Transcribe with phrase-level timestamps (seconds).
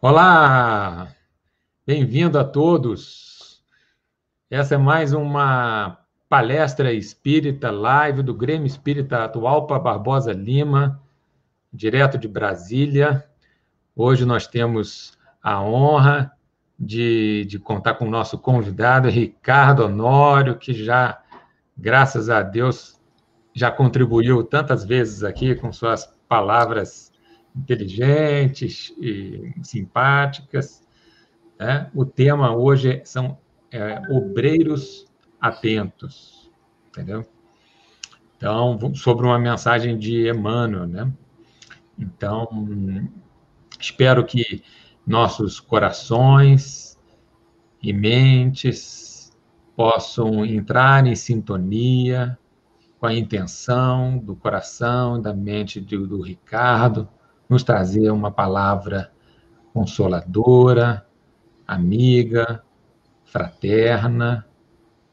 [0.00, 1.08] Olá,
[1.84, 3.60] bem-vindo a todos.
[4.48, 5.98] Essa é mais uma
[6.28, 11.02] palestra espírita live do Grêmio Espírita Atual para Barbosa Lima,
[11.72, 13.28] direto de Brasília.
[13.96, 16.30] Hoje nós temos a honra
[16.78, 21.20] de, de contar com o nosso convidado, Ricardo Honório, que já,
[21.76, 23.00] graças a Deus,
[23.52, 27.10] já contribuiu tantas vezes aqui com suas palavras
[27.58, 30.82] inteligentes e simpáticas.
[31.58, 31.90] Né?
[31.94, 33.38] O tema hoje são
[33.70, 35.06] é, obreiros
[35.40, 36.50] atentos,
[36.88, 37.26] entendeu?
[38.36, 41.12] Então, sobre uma mensagem de Emmanuel, né?
[41.98, 42.46] Então,
[43.80, 44.62] espero que
[45.04, 46.96] nossos corações
[47.82, 49.36] e mentes
[49.74, 52.38] possam entrar em sintonia
[52.98, 57.08] com a intenção do coração e da mente do, do Ricardo,
[57.48, 59.10] nos trazer uma palavra
[59.72, 61.06] consoladora,
[61.66, 62.62] amiga,
[63.24, 64.46] fraterna,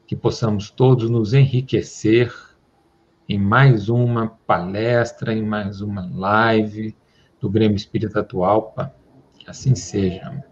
[0.06, 2.32] que possamos todos nos enriquecer
[3.28, 6.96] em mais uma palestra, em mais uma live
[7.40, 8.74] do Grêmio Espírita Atual.
[9.38, 10.44] Que assim seja.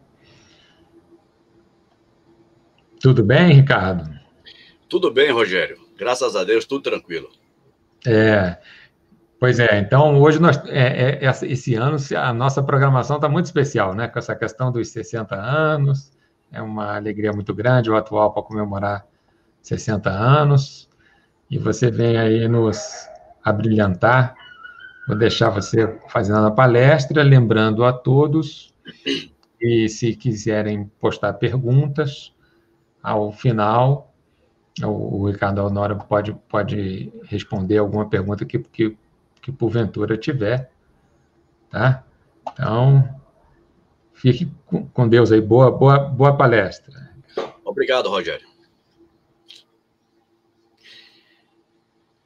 [3.00, 4.18] Tudo bem, Ricardo?
[4.88, 5.78] Tudo bem, Rogério.
[5.96, 7.28] Graças a Deus, tudo tranquilo.
[8.06, 8.58] É,
[9.38, 13.94] Pois é, então hoje nós, é, é, esse ano a nossa programação está muito especial,
[13.94, 14.08] né?
[14.08, 16.12] Com essa questão dos 60 anos,
[16.52, 19.06] é uma alegria muito grande o atual para comemorar
[19.60, 20.88] 60 anos,
[21.50, 23.08] e você vem aí nos
[23.42, 24.34] abrilhantar.
[25.06, 28.72] Vou deixar você fazendo a palestra, lembrando a todos,
[29.60, 32.32] e se quiserem postar perguntas,
[33.02, 34.14] ao final,
[34.82, 38.96] o Ricardo Honório pode, pode responder alguma pergunta que, que
[39.44, 40.72] que porventura tiver,
[41.70, 42.02] tá?
[42.50, 43.20] Então,
[44.14, 44.48] fique
[44.94, 45.40] com Deus aí.
[45.42, 47.14] Boa, boa, boa palestra.
[47.62, 48.48] Obrigado, Rogério.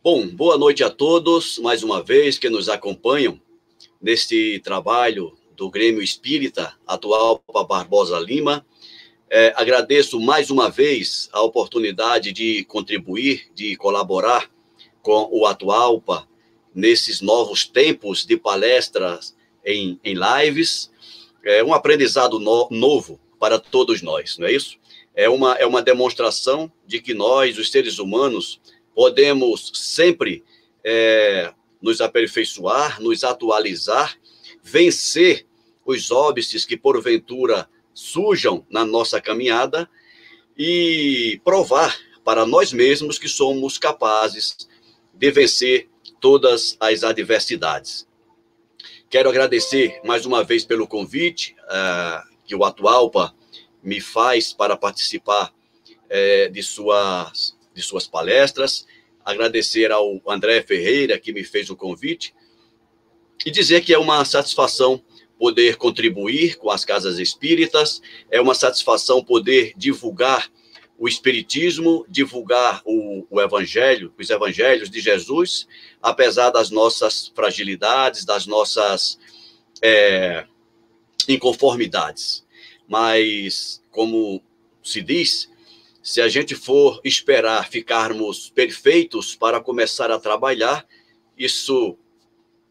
[0.00, 3.40] Bom, boa noite a todos, mais uma vez, que nos acompanham
[4.00, 8.64] neste trabalho do Grêmio Espírita Atual Barbosa Lima.
[9.28, 14.48] É, agradeço mais uma vez a oportunidade de contribuir, de colaborar
[15.02, 16.27] com o Atualpa
[16.78, 19.34] nesses novos tempos de palestras
[19.64, 20.92] em, em lives,
[21.42, 24.78] é um aprendizado no, novo para todos nós, não é isso?
[25.12, 28.60] É uma, é uma demonstração de que nós, os seres humanos,
[28.94, 30.44] podemos sempre
[30.84, 31.52] é,
[31.82, 34.16] nos aperfeiçoar, nos atualizar,
[34.62, 35.44] vencer
[35.84, 39.90] os óbices que porventura surjam na nossa caminhada
[40.56, 44.68] e provar para nós mesmos que somos capazes
[45.12, 45.88] de vencer
[46.20, 48.06] todas as adversidades.
[49.10, 53.34] Quero agradecer mais uma vez pelo convite uh, que o Atualpa
[53.82, 58.86] me faz para participar uh, de, suas, de suas palestras.
[59.24, 62.34] Agradecer ao André Ferreira, que me fez o convite,
[63.44, 65.02] e dizer que é uma satisfação
[65.38, 70.50] poder contribuir com as casas espíritas, é uma satisfação poder divulgar
[70.98, 75.68] o Espiritismo, divulgar o, o, Evangelho, os Evangelhos de Jesus,
[76.02, 79.16] apesar das nossas fragilidades, das nossas
[79.80, 80.44] é,
[81.28, 82.44] inconformidades.
[82.88, 84.42] Mas, como
[84.82, 85.48] se diz,
[86.02, 90.84] se a gente for esperar ficarmos perfeitos para começar a trabalhar,
[91.36, 91.96] isso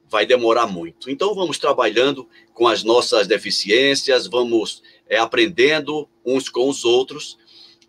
[0.10, 1.10] vai demorar muito.
[1.10, 7.38] Então, vamos trabalhando com as nossas deficiências, vamos é, aprendendo uns com os outros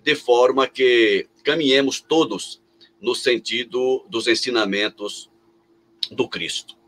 [0.08, 2.62] de forma que caminhemos todos
[2.98, 5.30] no sentido dos ensinamentos
[6.10, 6.78] do Cristo.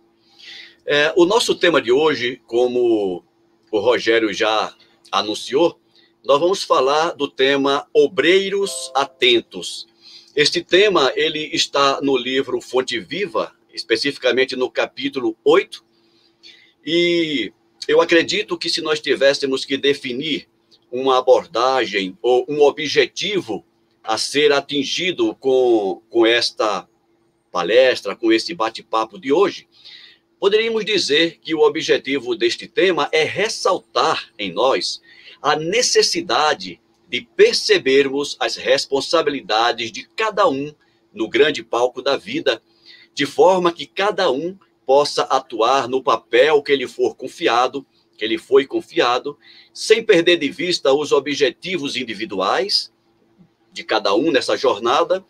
[0.86, 3.22] É, o nosso tema de hoje, como
[3.70, 4.74] o Rogério já
[5.12, 5.78] anunciou,
[6.24, 9.86] nós vamos falar do tema Obreiros Atentos.
[10.34, 15.84] Este tema ele está no livro Fonte Viva, especificamente no capítulo 8,
[16.86, 17.52] e
[17.86, 20.48] eu acredito que se nós tivéssemos que definir
[20.90, 23.64] uma abordagem ou um objetivo
[24.02, 26.88] a ser atingido com, com esta
[27.50, 29.68] palestra, com esse bate-papo de hoje,
[30.38, 35.00] poderíamos dizer que o objetivo deste tema é ressaltar em nós
[35.42, 40.72] a necessidade de percebermos as responsabilidades de cada um
[41.12, 42.62] no grande palco da vida,
[43.12, 44.56] de forma que cada um
[44.86, 47.84] possa atuar no papel que lhe for confiado
[48.20, 49.38] que ele foi confiado,
[49.72, 52.92] sem perder de vista os objetivos individuais
[53.72, 55.24] de cada um nessa jornada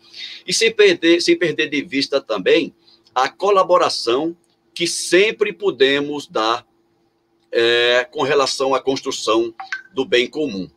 [0.45, 2.75] e sem perder, sem perder de vista também
[3.15, 4.35] a colaboração
[4.73, 6.67] que sempre podemos dar
[7.49, 9.55] é, com relação à construção
[9.93, 10.69] do bem comum.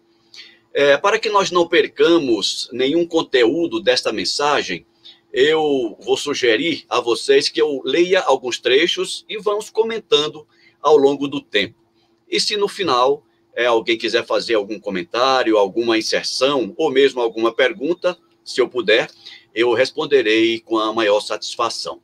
[0.73, 4.87] É, para que nós não percamos nenhum conteúdo desta mensagem,
[5.33, 10.47] eu vou sugerir a vocês que eu leia alguns trechos e vamos comentando
[10.81, 11.84] ao longo do tempo.
[12.29, 13.25] E se no final
[13.55, 19.11] é, alguém quiser fazer algum comentário, alguma inserção ou mesmo alguma pergunta, se eu puder,
[19.55, 22.01] eu responderei com a maior satisfação.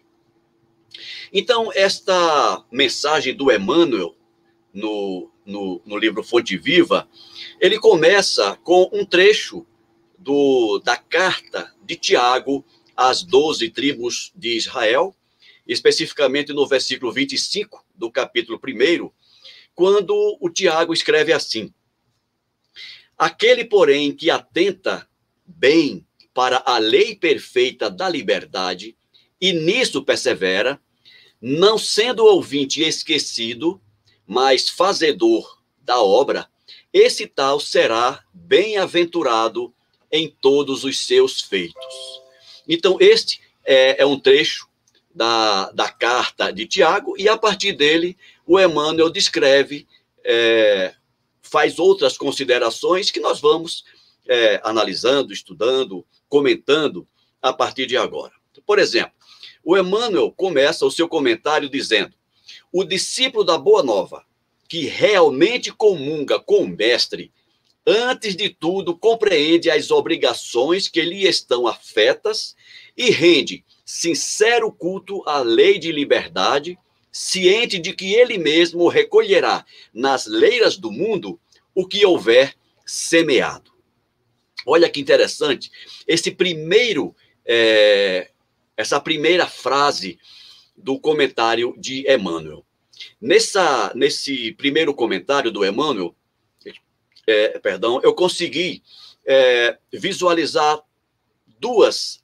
[1.32, 4.17] Então, esta mensagem do Emmanuel
[4.72, 7.08] no, no, no livro Fonte Viva,
[7.61, 9.66] ele começa com um trecho
[10.19, 12.64] do, da carta de Tiago
[12.96, 15.14] às doze tribos de Israel,
[15.66, 19.11] especificamente no versículo 25 do capítulo 1,
[19.80, 21.72] quando o Tiago escreve assim:
[23.16, 25.08] Aquele, porém, que atenta
[25.46, 28.94] bem para a lei perfeita da liberdade
[29.40, 30.78] e nisso persevera,
[31.40, 33.80] não sendo ouvinte esquecido,
[34.26, 36.46] mas fazedor da obra,
[36.92, 39.72] esse tal será bem-aventurado
[40.12, 42.20] em todos os seus feitos.
[42.68, 44.68] Então, este é, é um trecho
[45.14, 48.16] da, da carta de Tiago, e a partir dele,
[48.52, 49.87] o Emmanuel descreve,
[50.25, 50.93] é,
[51.41, 53.85] faz outras considerações que nós vamos
[54.29, 57.06] é, analisando, estudando, comentando
[57.41, 58.32] a partir de agora.
[58.67, 59.12] Por exemplo,
[59.62, 62.12] o Emmanuel começa o seu comentário dizendo:
[62.73, 64.25] o discípulo da Boa Nova,
[64.69, 67.32] que realmente comunga com o Mestre,
[67.87, 72.56] antes de tudo compreende as obrigações que lhe estão afetas
[72.97, 76.76] e rende sincero culto à lei de liberdade,
[77.12, 81.40] ciente de que ele mesmo recolherá nas leiras do mundo
[81.74, 82.54] o que houver
[82.86, 83.70] semeado.
[84.66, 85.70] Olha que interessante,
[86.06, 87.14] esse primeiro,
[87.46, 88.30] é,
[88.76, 90.18] essa primeira frase
[90.76, 92.64] do comentário de Emmanuel.
[93.20, 96.14] Nessa, nesse primeiro comentário do Emmanuel,
[97.26, 98.82] é, perdão, eu consegui
[99.26, 100.80] é, visualizar
[101.58, 102.22] duas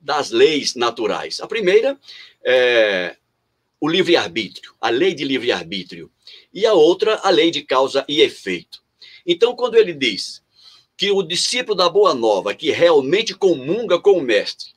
[0.00, 1.40] das leis naturais.
[1.40, 1.98] A primeira
[2.44, 3.16] é
[3.84, 6.10] o livre-arbítrio, a lei de livre-arbítrio,
[6.54, 8.82] e a outra, a lei de causa e efeito.
[9.26, 10.42] Então, quando ele diz
[10.96, 14.70] que o discípulo da Boa Nova, que realmente comunga com o Mestre,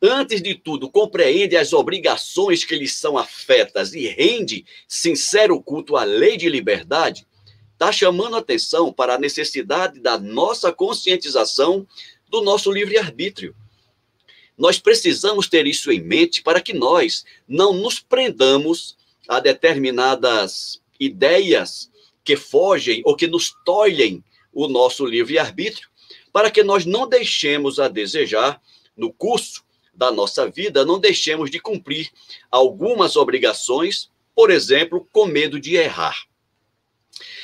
[0.00, 6.04] antes de tudo, compreende as obrigações que lhe são afetas e rende sincero culto à
[6.04, 7.26] lei de liberdade,
[7.74, 11.86] está chamando atenção para a necessidade da nossa conscientização
[12.30, 13.54] do nosso livre-arbítrio.
[14.56, 18.96] Nós precisamos ter isso em mente para que nós não nos prendamos
[19.28, 21.90] a determinadas ideias
[22.22, 24.22] que fogem ou que nos tolhem
[24.52, 25.88] o nosso livre-arbítrio,
[26.32, 28.60] para que nós não deixemos a desejar
[28.96, 32.10] no curso da nossa vida, não deixemos de cumprir
[32.50, 36.26] algumas obrigações, por exemplo, com medo de errar.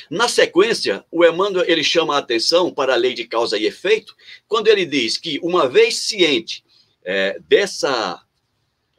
[0.08, 4.16] Na sequência, o Emmanuel ele chama a atenção para a lei de causa e efeito,
[4.48, 6.64] quando ele diz que, uma vez ciente
[7.04, 8.22] é, dessa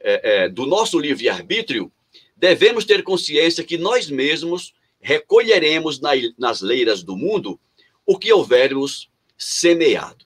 [0.00, 1.92] é, é, do nosso livre-arbítrio,
[2.36, 7.58] devemos ter consciência que nós mesmos recolheremos na, nas leiras do mundo
[8.06, 10.24] o que houvermos semeado.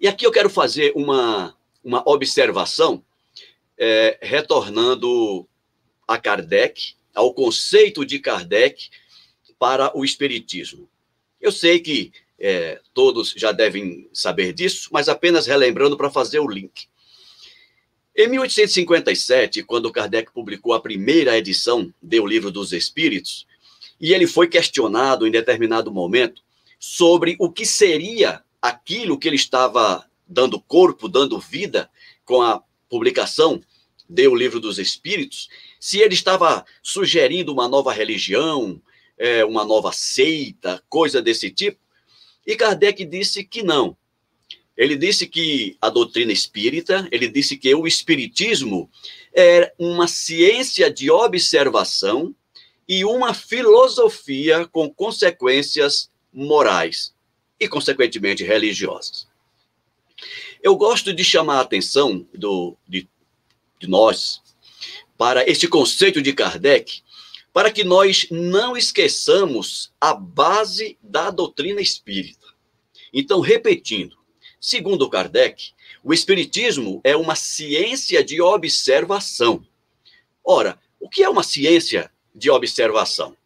[0.00, 3.04] E aqui eu quero fazer uma, uma observação,
[3.76, 5.48] é, retornando
[6.06, 8.90] a Kardec, ao conceito de Kardec
[9.58, 10.88] para o Espiritismo.
[11.40, 16.48] Eu sei que é, todos já devem saber disso, mas apenas relembrando para fazer o
[16.48, 16.88] link.
[18.16, 23.46] Em 1857, quando Kardec publicou a primeira edição do Livro dos Espíritos,
[24.00, 26.42] e ele foi questionado em determinado momento
[26.78, 31.90] sobre o que seria aquilo que ele estava dando corpo, dando vida
[32.24, 33.60] com a publicação
[34.08, 38.80] do Livro dos Espíritos, se ele estava sugerindo uma nova religião,
[39.16, 41.78] é, uma nova seita, coisa desse tipo.
[42.48, 43.94] E Kardec disse que não.
[44.74, 48.90] Ele disse que a doutrina espírita, ele disse que o espiritismo
[49.34, 52.34] é uma ciência de observação
[52.88, 57.12] e uma filosofia com consequências morais
[57.60, 59.28] e, consequentemente, religiosas.
[60.62, 63.06] Eu gosto de chamar a atenção do, de,
[63.78, 64.40] de nós
[65.18, 67.02] para este conceito de Kardec,
[67.58, 72.46] para que nós não esqueçamos a base da doutrina espírita.
[73.12, 74.16] Então, repetindo,
[74.60, 75.72] segundo Kardec,
[76.04, 79.66] o espiritismo é uma ciência de observação.
[80.44, 83.36] Ora, o que é uma ciência de observação?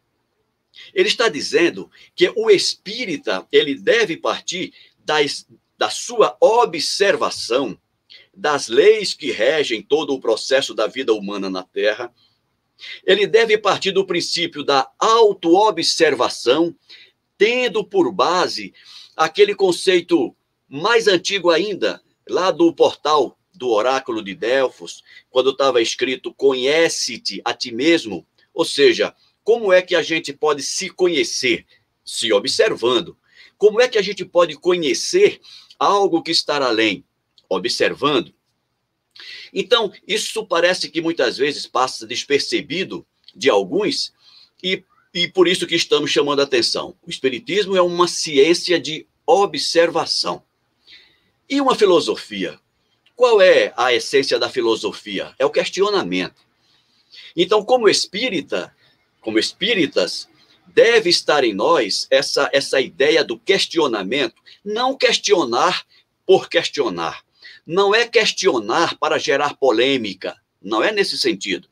[0.93, 7.75] Ele está dizendo que o espírita, ele deve partir das, da sua observação
[8.31, 12.13] das leis que regem todo o processo da vida humana na Terra,
[13.05, 16.75] Ele deve partir do princípio da autoobservação,
[17.37, 18.73] tendo por base
[19.15, 20.35] aquele conceito
[20.67, 27.53] mais antigo ainda, lá do portal do oráculo de Delfos, quando estava escrito conhece-te a
[27.53, 31.65] ti mesmo, ou seja, como é que a gente pode se conhecer?
[32.03, 33.17] Se observando.
[33.57, 35.39] Como é que a gente pode conhecer
[35.77, 37.05] algo que está além?
[37.49, 38.33] Observando.
[39.53, 43.05] Então, isso parece que muitas vezes passa despercebido
[43.35, 44.11] de alguns,
[44.63, 44.83] e,
[45.13, 46.95] e por isso que estamos chamando a atenção.
[47.05, 50.43] O Espiritismo é uma ciência de observação.
[51.49, 52.59] E uma filosofia?
[53.15, 55.33] Qual é a essência da filosofia?
[55.37, 56.41] É o questionamento.
[57.35, 58.75] Então, como espírita,
[59.21, 60.27] como espíritas,
[60.67, 65.85] deve estar em nós essa, essa ideia do questionamento, não questionar
[66.25, 67.23] por questionar.
[67.65, 71.67] Não é questionar para gerar polêmica, não é nesse sentido.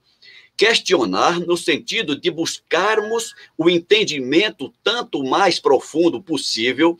[0.55, 6.97] Questionar no sentido de buscarmos o entendimento tanto mais profundo possível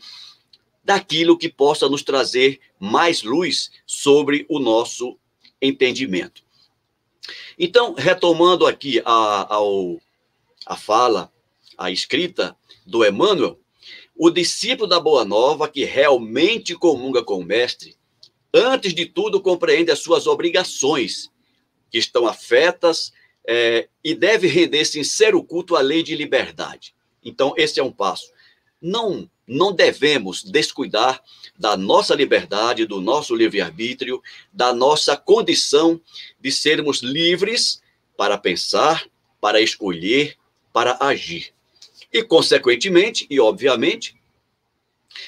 [0.84, 5.16] daquilo que possa nos trazer mais luz sobre o nosso
[5.60, 6.42] entendimento.
[7.58, 9.58] Então, retomando aqui a,
[10.66, 11.32] a, fala,
[11.78, 13.58] a escrita do Emmanuel,
[14.16, 17.96] o discípulo da Boa Nova, que realmente comunga com o Mestre,
[18.52, 21.30] antes de tudo compreende as suas obrigações,
[21.90, 23.12] que estão afetas
[23.46, 26.94] é, e deve render sincero culto à lei de liberdade.
[27.24, 28.32] Então, esse é um passo.
[28.80, 31.22] Não não devemos descuidar
[31.58, 36.00] da nossa liberdade, do nosso livre-arbítrio, da nossa condição
[36.40, 37.82] de sermos livres
[38.16, 39.04] para pensar,
[39.40, 40.36] para escolher,
[40.72, 41.52] para agir.
[42.12, 44.16] E, consequentemente, e obviamente,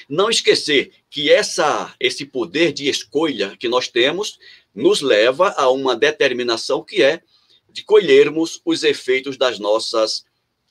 [0.09, 4.39] não esquecer que essa, esse poder de escolha que nós temos
[4.73, 7.21] nos leva a uma determinação que é
[7.69, 10.25] de colhermos os efeitos das nossas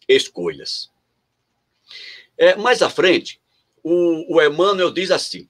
[0.09, 0.91] escolhas.
[2.37, 3.41] É, mais à frente,
[3.83, 5.49] o, o Emmanuel diz assim: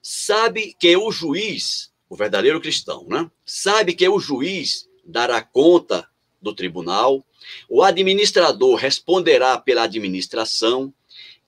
[0.00, 3.30] sabe que o juiz, o verdadeiro cristão, né?
[3.44, 6.08] Sabe que o juiz dará conta
[6.40, 7.24] do tribunal,
[7.68, 10.92] o administrador responderá pela administração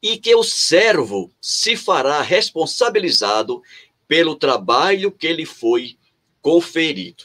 [0.05, 3.63] e que o servo se fará responsabilizado
[4.07, 5.97] pelo trabalho que lhe foi
[6.43, 7.25] conferido.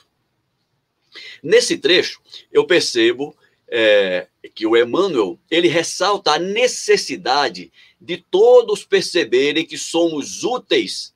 [1.44, 3.36] Nesse trecho, eu percebo
[3.68, 7.70] é, que o Emmanuel ele ressalta a necessidade
[8.00, 11.14] de todos perceberem que somos úteis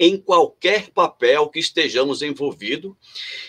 [0.00, 2.96] em qualquer papel que estejamos envolvidos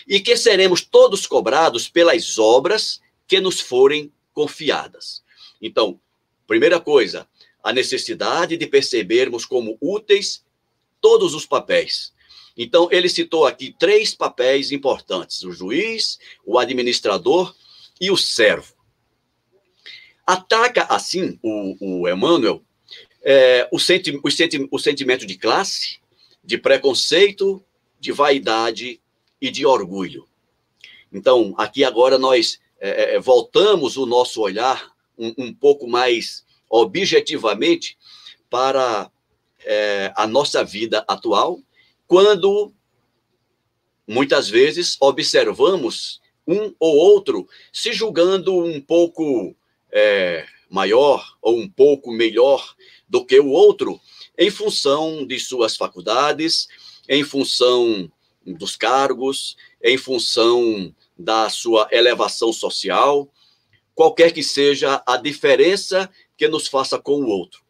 [0.06, 5.24] e que seremos todos cobrados pelas obras que nos forem confiadas.
[5.60, 6.00] Então,
[6.46, 7.26] primeira coisa,
[7.68, 10.42] a necessidade de percebermos como úteis
[11.02, 12.14] todos os papéis.
[12.56, 17.54] Então, ele citou aqui três papéis importantes: o juiz, o administrador
[18.00, 18.72] e o servo.
[20.26, 22.62] Ataca, assim, o, o Emmanuel,
[23.22, 25.98] é, o, senti o, senti o sentimento de classe,
[26.42, 27.62] de preconceito,
[28.00, 28.98] de vaidade
[29.38, 30.26] e de orgulho.
[31.12, 37.96] Então, aqui agora nós é, é voltamos o nosso olhar um, um pouco mais objetivamente
[38.50, 39.10] para
[39.64, 41.60] é, a nossa vida atual,
[42.06, 42.72] quando
[44.06, 49.54] muitas vezes observamos um ou outro se julgando um pouco
[49.92, 52.74] é, maior ou um pouco melhor
[53.08, 54.00] do que o outro,
[54.36, 56.68] em função de suas faculdades,
[57.08, 58.10] em função
[58.46, 63.28] dos cargos, em função da sua elevação social,
[63.94, 66.08] qualquer que seja a diferença
[66.38, 67.60] que nos faça com o outro.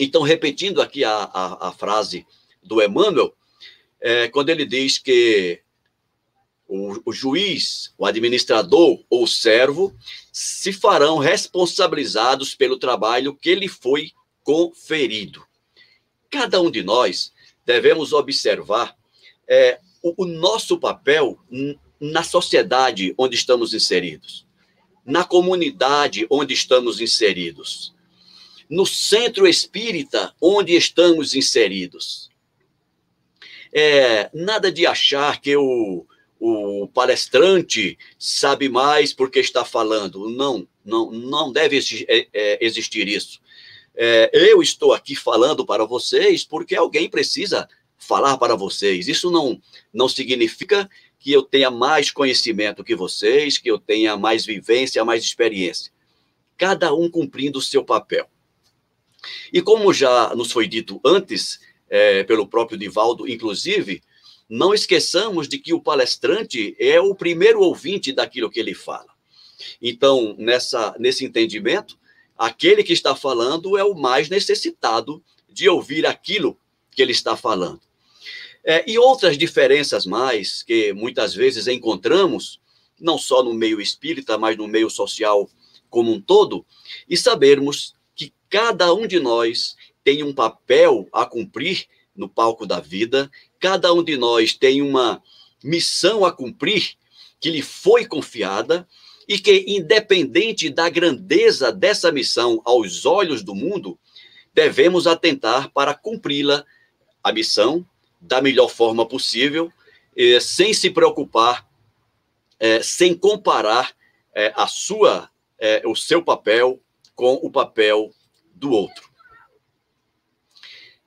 [0.00, 2.24] Então, repetindo aqui a, a, a frase
[2.62, 3.34] do Emmanuel,
[4.00, 5.60] é, quando ele diz que
[6.66, 9.94] o, o juiz, o administrador ou o servo
[10.32, 14.12] se farão responsabilizados pelo trabalho que lhe foi
[14.42, 15.44] conferido.
[16.30, 17.32] Cada um de nós
[17.66, 18.96] devemos observar
[19.46, 21.38] é, o, o nosso papel
[22.00, 24.46] na sociedade onde estamos inseridos,
[25.04, 27.92] na comunidade onde estamos inseridos,
[28.68, 32.30] no centro espírita onde estamos inseridos.
[33.72, 36.06] É, nada de achar que o,
[36.38, 40.28] o palestrante sabe mais porque está falando.
[40.28, 41.78] Não, não, não deve
[42.08, 43.40] é, é, existir isso.
[43.94, 47.68] É, eu estou aqui falando para vocês porque alguém precisa
[47.98, 49.08] falar para vocês.
[49.08, 49.60] Isso não,
[49.92, 50.88] não significa
[51.22, 55.92] que eu tenha mais conhecimento que vocês, que eu tenha mais vivência, mais experiência.
[56.58, 58.28] Cada um cumprindo o seu papel.
[59.52, 64.02] E como já nos foi dito antes, é, pelo próprio Divaldo, inclusive,
[64.48, 69.12] não esqueçamos de que o palestrante é o primeiro ouvinte daquilo que ele fala.
[69.80, 71.96] Então, nessa, nesse entendimento,
[72.36, 76.58] aquele que está falando é o mais necessitado de ouvir aquilo
[76.90, 77.80] que ele está falando.
[78.64, 82.60] É, e outras diferenças mais que muitas vezes encontramos,
[83.00, 85.50] não só no meio espírita, mas no meio social
[85.90, 86.64] como um todo,
[87.08, 92.80] e sabermos que cada um de nós tem um papel a cumprir no palco da
[92.80, 95.22] vida, cada um de nós tem uma
[95.62, 96.94] missão a cumprir
[97.40, 98.88] que lhe foi confiada
[99.28, 103.98] e que, independente da grandeza dessa missão aos olhos do mundo,
[104.54, 106.64] devemos atentar para cumpri-la,
[107.24, 107.86] a missão,
[108.22, 109.72] da melhor forma possível,
[110.40, 111.68] sem se preocupar,
[112.60, 113.94] eh, sem comparar
[114.34, 115.28] eh, a sua,
[115.84, 116.80] o seu papel
[117.14, 118.12] com o papel
[118.54, 119.10] do outro.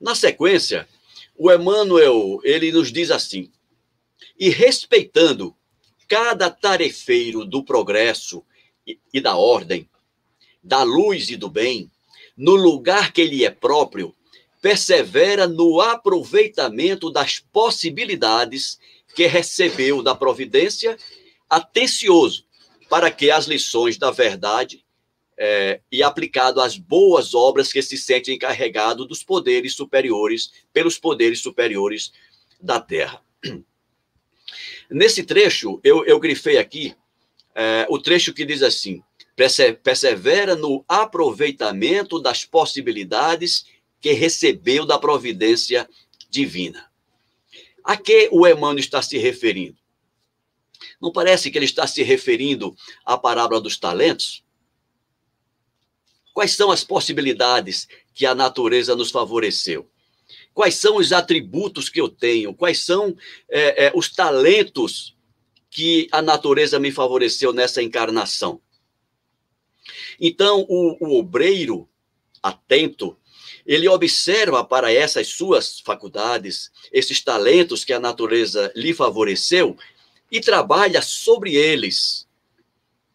[0.00, 0.88] Na sequência,
[1.36, 3.50] o Emmanuel, ele nos diz assim,
[4.38, 5.54] e respeitando
[6.08, 8.42] cada tarefeiro do progresso
[9.12, 9.88] e da ordem,
[10.62, 11.90] da luz e do bem,
[12.36, 14.15] no lugar que lhe é próprio,
[14.66, 18.80] persevera no aproveitamento das possibilidades
[19.14, 20.98] que recebeu da providência,
[21.48, 22.44] atencioso
[22.90, 24.84] para que as lições da verdade
[25.38, 31.38] é, e aplicado às boas obras que se sente encarregado dos poderes superiores, pelos poderes
[31.38, 32.10] superiores
[32.60, 33.22] da terra.
[34.90, 36.92] Nesse trecho, eu, eu grifei aqui
[37.54, 39.00] é, o trecho que diz assim:
[39.84, 45.88] persevera no aproveitamento das possibilidades que recebeu da providência
[46.30, 46.90] divina.
[47.82, 49.78] A que o Emmanuel está se referindo?
[51.00, 54.44] Não parece que ele está se referindo à parábola dos talentos?
[56.32, 59.88] Quais são as possibilidades que a natureza nos favoreceu?
[60.52, 62.54] Quais são os atributos que eu tenho?
[62.54, 63.16] Quais são
[63.48, 65.16] é, é, os talentos
[65.70, 68.60] que a natureza me favoreceu nessa encarnação?
[70.20, 71.88] Então, o, o obreiro
[72.42, 73.16] atento,
[73.66, 79.76] ele observa para essas suas faculdades, esses talentos que a natureza lhe favoreceu,
[80.30, 82.26] e trabalha sobre eles,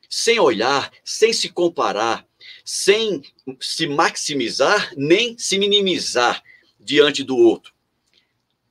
[0.09, 2.27] sem olhar, sem se comparar,
[2.65, 3.23] sem
[3.59, 6.43] se maximizar, nem se minimizar,
[6.79, 7.73] diante do outro.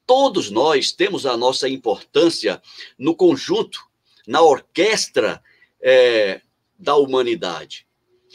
[0.07, 2.61] Todos nós temos a nossa importância
[2.99, 3.81] no conjunto,
[4.27, 5.43] na orquestra
[5.81, 6.41] é,
[6.79, 7.87] da humanidade.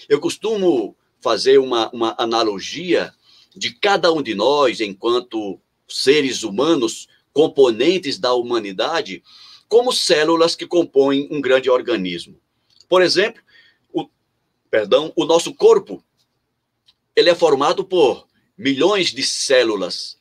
[0.07, 3.13] Eu costumo fazer uma, uma analogia
[3.55, 9.23] de cada um de nós, enquanto seres humanos, componentes da humanidade,
[9.67, 12.39] como células que compõem um grande organismo.
[12.87, 13.41] Por exemplo,
[13.91, 14.07] o,
[14.69, 16.03] perdão, o nosso corpo,
[17.15, 20.17] ele é formado por milhões de células.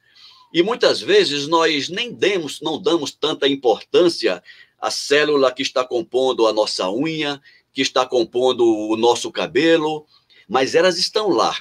[0.53, 4.43] E muitas vezes nós nem demos, não damos tanta importância
[4.81, 7.41] à célula que está compondo a nossa unha,
[7.73, 10.07] que está compondo o nosso cabelo,
[10.49, 11.57] mas elas estão lá,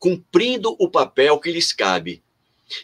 [0.00, 2.20] cumprindo o papel que lhes cabe.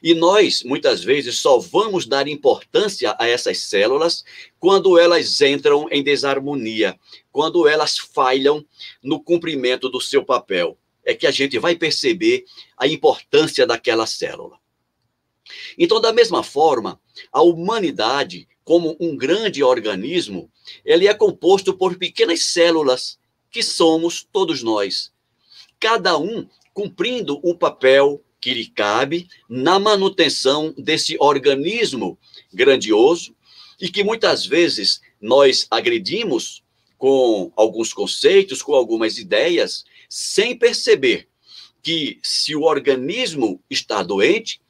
[0.00, 4.24] E nós, muitas vezes, só vamos dar importância a essas células
[4.60, 6.96] quando elas entram em desarmonia,
[7.32, 8.64] quando elas falham
[9.02, 12.44] no cumprimento do seu papel é que a gente vai perceber
[12.76, 14.58] a importância daquela célula.
[15.78, 17.00] Então, da mesma forma,
[17.32, 20.50] a humanidade, como um grande organismo,
[20.84, 23.18] ele é composto por pequenas células,
[23.52, 25.12] que somos todos nós.
[25.78, 32.18] Cada um cumprindo o papel que lhe cabe na manutenção desse organismo
[32.52, 33.34] grandioso
[33.80, 36.62] e que muitas vezes nós agredimos
[36.98, 41.26] com alguns conceitos, com algumas ideias, sem perceber
[41.82, 44.60] que se o organismo está doente,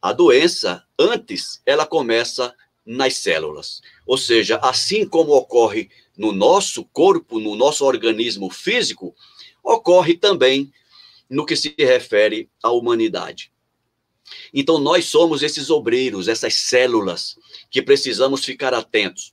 [0.00, 2.54] a doença antes ela começa
[2.86, 3.82] nas células.
[4.06, 9.16] Ou seja, assim como ocorre no nosso corpo, no nosso organismo físico,
[9.64, 10.72] ocorre também
[11.28, 13.52] no que se refere à humanidade.
[14.52, 17.38] Então, nós somos esses obreiros, essas células,
[17.70, 19.32] que precisamos ficar atentos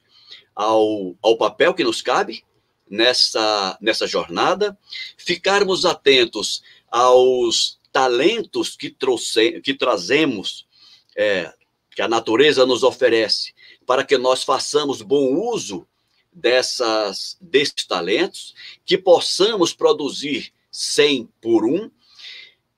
[0.55, 2.43] ao, ao papel que nos cabe
[2.89, 4.77] nessa, nessa jornada,
[5.17, 10.67] ficarmos atentos aos talentos que, trouxe, que trazemos,
[11.15, 11.51] é,
[11.91, 13.53] que a natureza nos oferece,
[13.85, 15.87] para que nós façamos bom uso
[16.31, 18.53] dessas, desses talentos,
[18.85, 21.89] que possamos produzir 100 por um,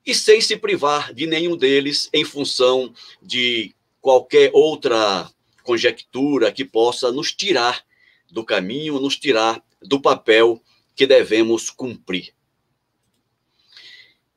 [0.05, 5.31] e sem se privar de nenhum deles em função de qualquer outra
[5.63, 7.83] conjectura que possa nos tirar
[8.29, 10.61] do caminho, nos tirar do papel
[10.93, 12.35] que devemos cumprir.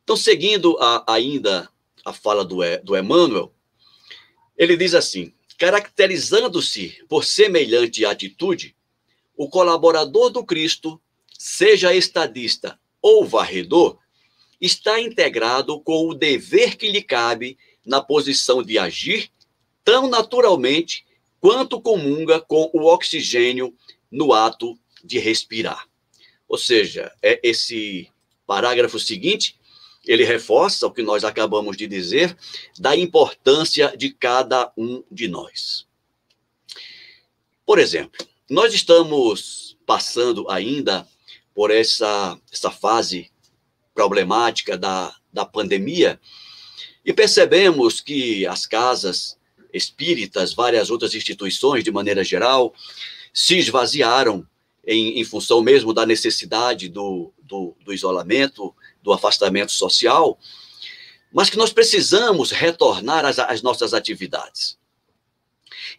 [0.05, 1.69] Então, seguindo a, ainda
[2.05, 3.53] a fala do, do Emmanuel,
[4.57, 8.75] ele diz assim: caracterizando-se por semelhante atitude,
[9.37, 11.01] o colaborador do Cristo
[11.37, 13.99] seja estadista ou varredor,
[14.61, 19.31] está integrado com o dever que lhe cabe na posição de agir
[19.85, 21.07] tão naturalmente
[21.41, 23.75] quanto comunga com o oxigênio
[24.11, 25.89] no ato de respirar.
[26.49, 28.11] Ou seja, é esse
[28.47, 29.59] parágrafo seguinte,
[30.05, 32.37] ele reforça o que nós acabamos de dizer
[32.79, 35.87] da importância de cada um de nós.
[37.65, 41.07] Por exemplo, nós estamos passando ainda
[41.59, 43.33] por essa, essa fase
[43.93, 46.21] problemática da, da pandemia
[47.05, 49.37] e percebemos que as casas
[49.73, 52.73] espíritas, várias outras instituições, de maneira geral,
[53.35, 54.47] se esvaziaram
[54.87, 60.39] em, em função mesmo da necessidade do, do, do isolamento, do afastamento social,
[61.33, 64.79] mas que nós precisamos retornar às, às nossas atividades.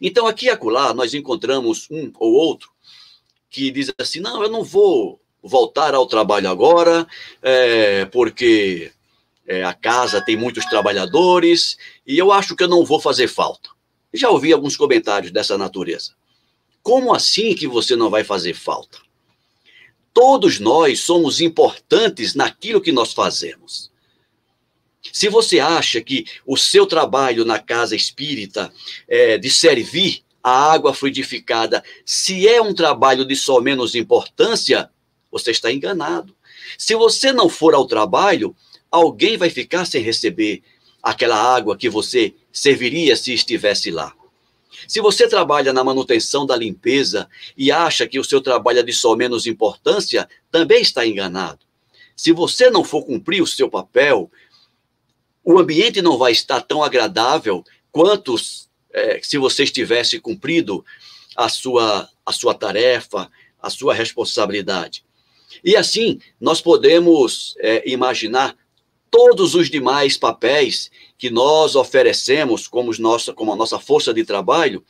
[0.00, 2.72] Então, aqui e acolá, nós encontramos um ou outro
[3.50, 7.06] que diz assim: não, eu não vou voltar ao trabalho agora,
[7.42, 8.92] é, porque
[9.46, 11.76] é, a casa tem muitos trabalhadores
[12.06, 13.70] e eu acho que eu não vou fazer falta.
[14.12, 16.12] Já ouvi alguns comentários dessa natureza.
[16.82, 18.98] Como assim que você não vai fazer falta?
[20.12, 23.90] Todos nós somos importantes naquilo que nós fazemos.
[25.12, 28.72] Se você acha que o seu trabalho na casa espírita
[29.08, 34.90] é de servir a água fluidificada, se é um trabalho de só menos importância,
[35.30, 36.34] você está enganado.
[36.78, 38.54] Se você não for ao trabalho,
[38.90, 40.62] alguém vai ficar sem receber
[41.02, 44.14] aquela água que você serviria se estivesse lá.
[44.86, 48.92] Se você trabalha na manutenção da limpeza e acha que o seu trabalho é de
[48.92, 51.60] só menos importância, também está enganado.
[52.16, 54.30] Se você não for cumprir o seu papel,
[55.44, 58.36] o ambiente não vai estar tão agradável quanto
[58.92, 60.84] é, se você estivesse cumprido
[61.36, 65.04] a sua, a sua tarefa, a sua responsabilidade.
[65.64, 68.56] E assim, nós podemos é, imaginar
[69.10, 74.84] todos os demais papéis que nós oferecemos como, nossa, como a nossa força de trabalho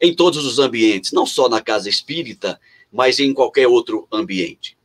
[0.00, 2.58] em todos os ambientes, não só na casa espírita,
[2.90, 4.76] mas em qualquer outro ambiente.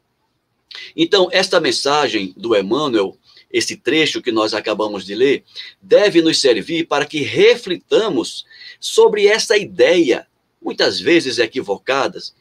[0.95, 3.17] Então, esta mensagem do Emmanuel,
[3.51, 5.43] esse trecho que nós acabamos de ler,
[5.81, 8.45] deve nos servir para que reflitamos
[8.79, 10.27] sobre essa ideia,
[10.65, 12.35] muitas vezes equivocadas,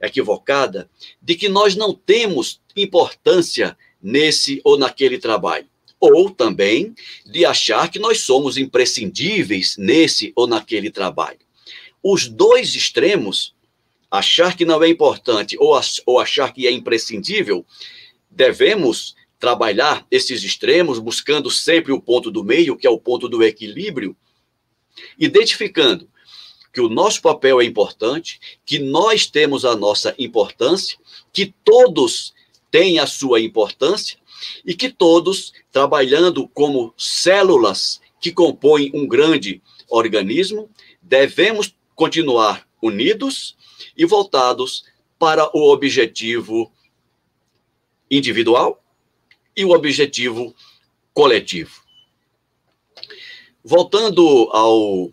[0.00, 0.88] equivocada,
[1.20, 5.66] de que nós não temos importância nesse ou naquele trabalho
[6.02, 6.92] ou também
[7.24, 11.38] de achar que nós somos imprescindíveis nesse ou naquele trabalho.
[12.02, 13.54] Os dois extremos,
[14.10, 17.64] achar que não é importante ou, ou achar que é imprescindível,
[18.28, 23.40] devemos trabalhar esses extremos, buscando sempre o ponto do meio, que é o ponto do
[23.40, 24.16] equilíbrio,
[25.16, 26.08] identificando
[26.72, 30.98] que o nosso papel é importante, que nós temos a nossa importância,
[31.32, 32.32] que todos
[32.70, 34.18] têm a sua importância,
[34.64, 40.68] e que todos, trabalhando como células que compõem um grande organismo,
[41.00, 43.56] devemos continuar unidos
[43.96, 44.84] e voltados
[45.18, 46.72] para o objetivo
[48.10, 48.82] individual
[49.56, 50.54] e o objetivo
[51.12, 51.82] coletivo.
[53.64, 55.12] Voltando ao,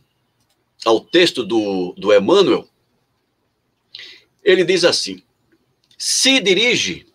[0.85, 2.67] ao texto do, do Emmanuel,
[4.43, 5.21] ele diz assim:
[5.97, 7.05] se dirige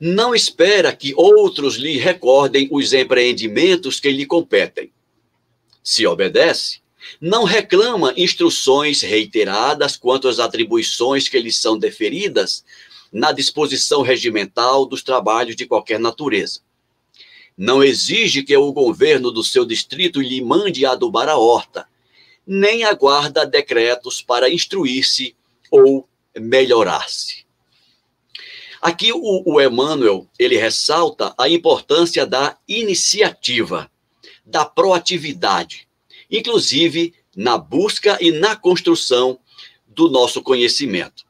[0.00, 4.90] não espera que outros lhe recordem os empreendimentos que lhe competem.
[5.84, 6.80] Se obedece,
[7.20, 12.64] não reclama instruções reiteradas quanto às atribuições que lhe são deferidas
[13.12, 16.60] na disposição regimental dos trabalhos de qualquer natureza.
[17.54, 21.86] Não exige que o governo do seu distrito lhe mande adubar a horta,
[22.46, 25.36] nem aguarda decretos para instruir-se
[25.70, 27.44] ou melhorar-se.
[28.80, 33.90] Aqui o, o Emmanuel, ele ressalta a importância da iniciativa,
[34.44, 35.86] da proatividade,
[36.30, 39.38] inclusive na busca e na construção
[39.86, 41.24] do nosso conhecimento.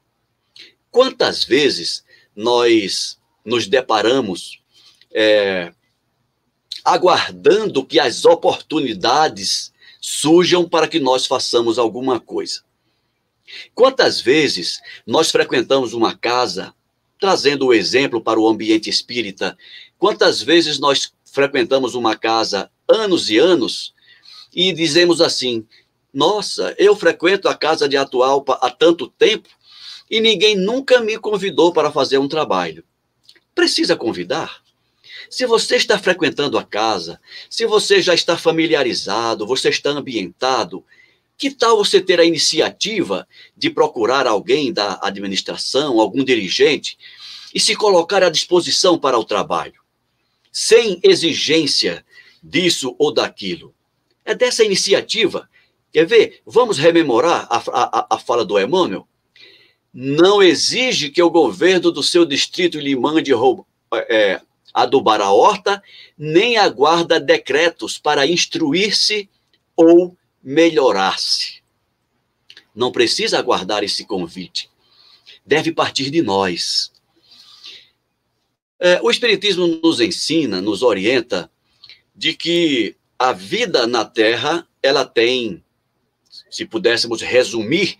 [0.90, 2.04] Quantas vezes
[2.36, 4.60] nós nos deparamos
[5.12, 5.72] é,
[6.84, 12.62] aguardando que as oportunidades surjam para que nós façamos alguma coisa?
[13.74, 16.74] Quantas vezes nós frequentamos uma casa
[17.20, 19.56] trazendo o exemplo para o ambiente espírita.
[19.98, 23.94] Quantas vezes nós frequentamos uma casa anos e anos
[24.52, 25.66] e dizemos assim:
[26.12, 29.48] Nossa, eu frequento a casa de Atualpa há tanto tempo
[30.10, 32.82] e ninguém nunca me convidou para fazer um trabalho.
[33.54, 34.59] Precisa convidar?
[35.28, 40.84] Se você está frequentando a casa, se você já está familiarizado, você está ambientado,
[41.36, 46.98] que tal você ter a iniciativa de procurar alguém da administração, algum dirigente,
[47.54, 49.80] e se colocar à disposição para o trabalho,
[50.52, 52.04] sem exigência
[52.42, 53.74] disso ou daquilo.
[54.24, 55.48] É dessa iniciativa.
[55.92, 56.40] Quer ver?
[56.46, 59.08] Vamos rememorar a, a, a fala do Emmanuel?
[59.92, 63.32] Não exige que o governo do seu distrito lhe mande
[63.92, 64.40] é,
[64.72, 65.82] adubar a horta,
[66.16, 69.28] nem aguarda decretos para instruir-se
[69.76, 71.60] ou melhorar-se.
[72.74, 74.70] Não precisa aguardar esse convite.
[75.44, 76.92] Deve partir de nós.
[78.78, 81.50] É, o Espiritismo nos ensina, nos orienta,
[82.14, 85.62] de que a vida na Terra ela tem,
[86.50, 87.96] se pudéssemos resumir,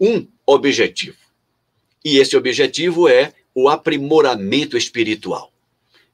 [0.00, 1.18] um objetivo.
[2.04, 5.53] E esse objetivo é o aprimoramento espiritual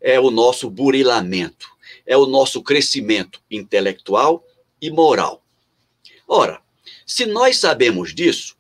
[0.00, 1.68] é o nosso burilamento,
[2.06, 4.44] é o nosso crescimento intelectual
[4.80, 5.42] e moral.
[6.26, 6.60] Ora,
[7.06, 8.56] se nós sabemos disso,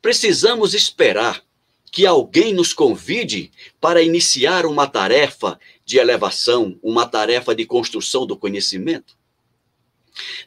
[0.00, 1.42] precisamos esperar
[1.90, 8.36] que alguém nos convide para iniciar uma tarefa de elevação, uma tarefa de construção do
[8.36, 9.16] conhecimento?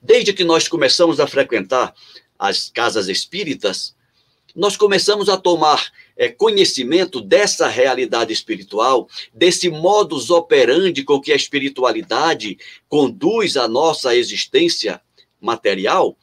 [0.02, 1.94] Desde que nós começamos a frequentar
[2.38, 3.95] as casas espíritas,
[4.56, 11.36] nós começamos a tomar é, conhecimento dessa realidade espiritual, desse modus operandi com que a
[11.36, 15.02] espiritualidade conduz a nossa existência
[15.42, 16.18] material.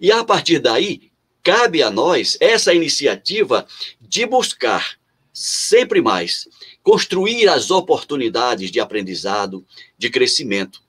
[0.00, 1.10] E a partir daí,
[1.42, 3.66] cabe a nós essa iniciativa
[4.00, 4.98] de buscar
[5.32, 6.48] sempre mais
[6.82, 9.66] construir as oportunidades de aprendizado,
[9.98, 10.82] de crescimento.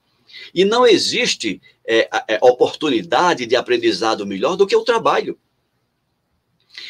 [0.54, 2.08] E não existe é,
[2.42, 5.38] oportunidade de aprendizado melhor do que o trabalho.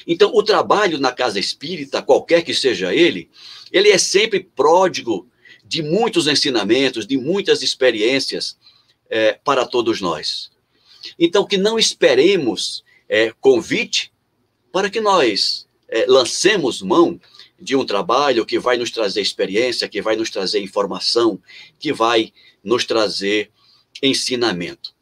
[0.05, 3.29] Então, o trabalho na casa espírita, qualquer que seja ele,
[3.71, 5.27] ele é sempre pródigo
[5.63, 8.57] de muitos ensinamentos, de muitas experiências
[9.09, 10.51] é, para todos nós.
[11.17, 14.11] Então, que não esperemos é, convite
[14.71, 17.19] para que nós é, lancemos mão
[17.59, 21.39] de um trabalho que vai nos trazer experiência, que vai nos trazer informação,
[21.79, 23.51] que vai nos trazer
[24.01, 24.95] ensinamento.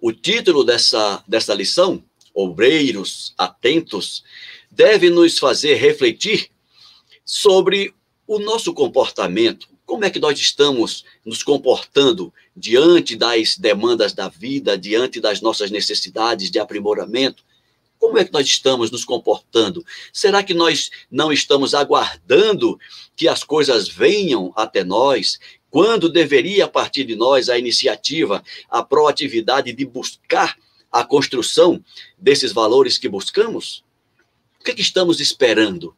[0.00, 2.02] O título dessa, dessa lição
[2.34, 4.24] obreiros atentos,
[4.70, 6.48] deve nos fazer refletir
[7.24, 7.94] sobre
[8.26, 9.68] o nosso comportamento.
[9.84, 15.70] Como é que nós estamos nos comportando diante das demandas da vida, diante das nossas
[15.70, 17.44] necessidades de aprimoramento?
[17.98, 19.84] Como é que nós estamos nos comportando?
[20.12, 22.78] Será que nós não estamos aguardando
[23.14, 25.38] que as coisas venham até nós,
[25.70, 30.56] quando deveria partir de nós a iniciativa, a proatividade de buscar
[30.90, 31.82] a construção
[32.22, 33.84] desses valores que buscamos?
[34.60, 35.94] O que, é que estamos esperando?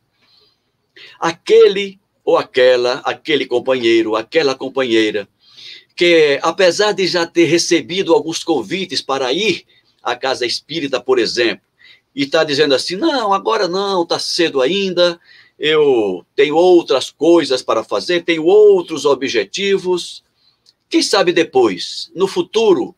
[1.20, 5.28] Aquele ou aquela, aquele companheiro, aquela companheira,
[5.94, 9.66] que apesar de já ter recebido alguns convites para ir
[10.02, 11.64] à casa espírita, por exemplo,
[12.14, 15.20] e está dizendo assim: não, agora não, está cedo ainda,
[15.58, 20.24] eu tenho outras coisas para fazer, tenho outros objetivos.
[20.88, 22.94] Quem sabe depois, no futuro,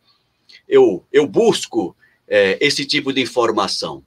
[0.69, 1.96] eu, eu busco
[2.29, 4.05] é, esse tipo de informação?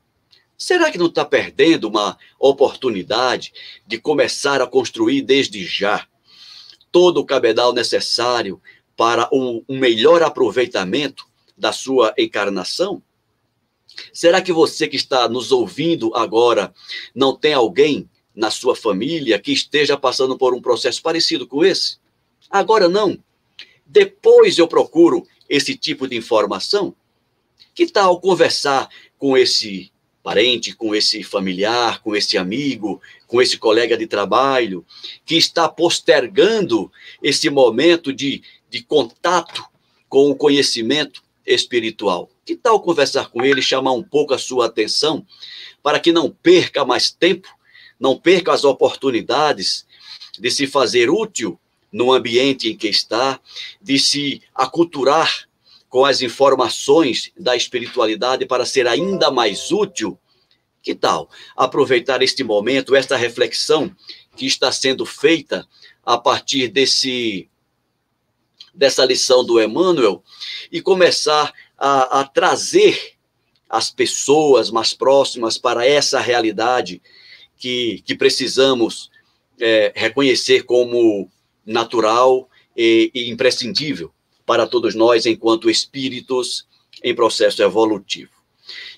[0.57, 3.53] Será que não está perdendo uma oportunidade
[3.87, 6.05] de começar a construir desde já
[6.91, 8.61] todo o cabedal necessário
[8.97, 11.25] para um, um melhor aproveitamento
[11.57, 13.01] da sua encarnação?
[14.13, 16.73] Será que você que está nos ouvindo agora
[17.15, 21.97] não tem alguém na sua família que esteja passando por um processo parecido com esse?
[22.49, 23.17] Agora não.
[23.85, 26.93] Depois eu procuro esse tipo de informação?
[27.73, 29.91] Que tal conversar com esse
[30.23, 34.85] parente, com esse familiar, com esse amigo, com esse colega de trabalho,
[35.25, 36.91] que está postergando
[37.23, 39.65] esse momento de, de contato
[40.07, 42.29] com o conhecimento espiritual?
[42.45, 45.25] Que tal conversar com ele, chamar um pouco a sua atenção,
[45.81, 47.47] para que não perca mais tempo,
[47.99, 49.85] não perca as oportunidades
[50.37, 51.59] de se fazer útil
[51.91, 53.39] no ambiente em que está,
[53.81, 55.48] de se aculturar
[55.89, 60.17] com as informações da espiritualidade para ser ainda mais útil.
[60.81, 63.93] Que tal aproveitar este momento, esta reflexão
[64.37, 65.67] que está sendo feita
[66.05, 67.49] a partir desse
[68.73, 70.23] dessa lição do Emmanuel
[70.71, 73.17] e começar a, a trazer
[73.67, 77.01] as pessoas mais próximas para essa realidade
[77.57, 79.11] que, que precisamos
[79.59, 81.29] é, reconhecer como
[81.65, 84.13] natural e, e imprescindível
[84.49, 86.65] para todos nós enquanto espíritos
[87.03, 88.31] em processo evolutivo.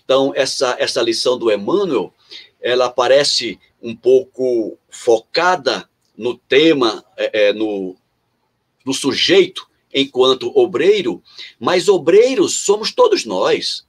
[0.01, 2.13] Então, essa, essa lição do Emmanuel,
[2.61, 7.97] ela parece um pouco focada no tema, é, é, no,
[8.85, 11.21] no sujeito enquanto obreiro,
[11.59, 13.85] mas obreiros somos todos nós.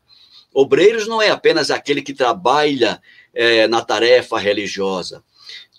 [0.52, 3.00] Obreiros não é apenas aquele que trabalha
[3.32, 5.22] é, na tarefa religiosa.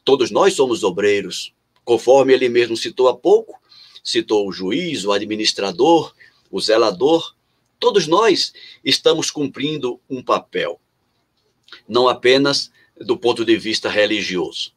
[0.06, 3.62] todos nós somos obreiros, conforme ele mesmo citou há pouco,
[4.04, 6.14] citou o juiz, o administrador,
[6.52, 7.34] o zelador,
[7.80, 10.80] todos nós estamos cumprindo um papel,
[11.88, 14.74] não apenas do ponto de vista religioso.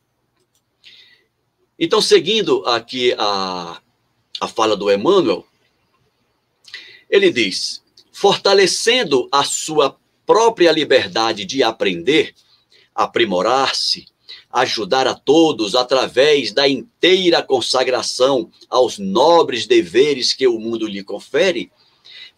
[1.79, 3.81] Então, seguindo aqui a,
[4.41, 5.47] a fala do Emmanuel,
[7.11, 12.35] ele diz: fortalecendo a sua própria liberdade de aprender,
[12.95, 14.07] aprimorar-se,
[14.57, 21.71] ajudar a todos através da inteira consagração aos nobres deveres que o mundo lhe confere,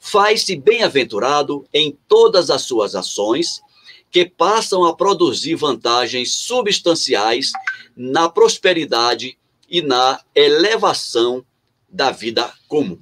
[0.00, 3.61] faz-se bem-aventurado em todas as suas ações,
[4.11, 7.52] que passam a produzir vantagens substanciais
[7.96, 9.38] na prosperidade
[9.70, 11.44] e na elevação
[11.88, 12.98] da vida comum.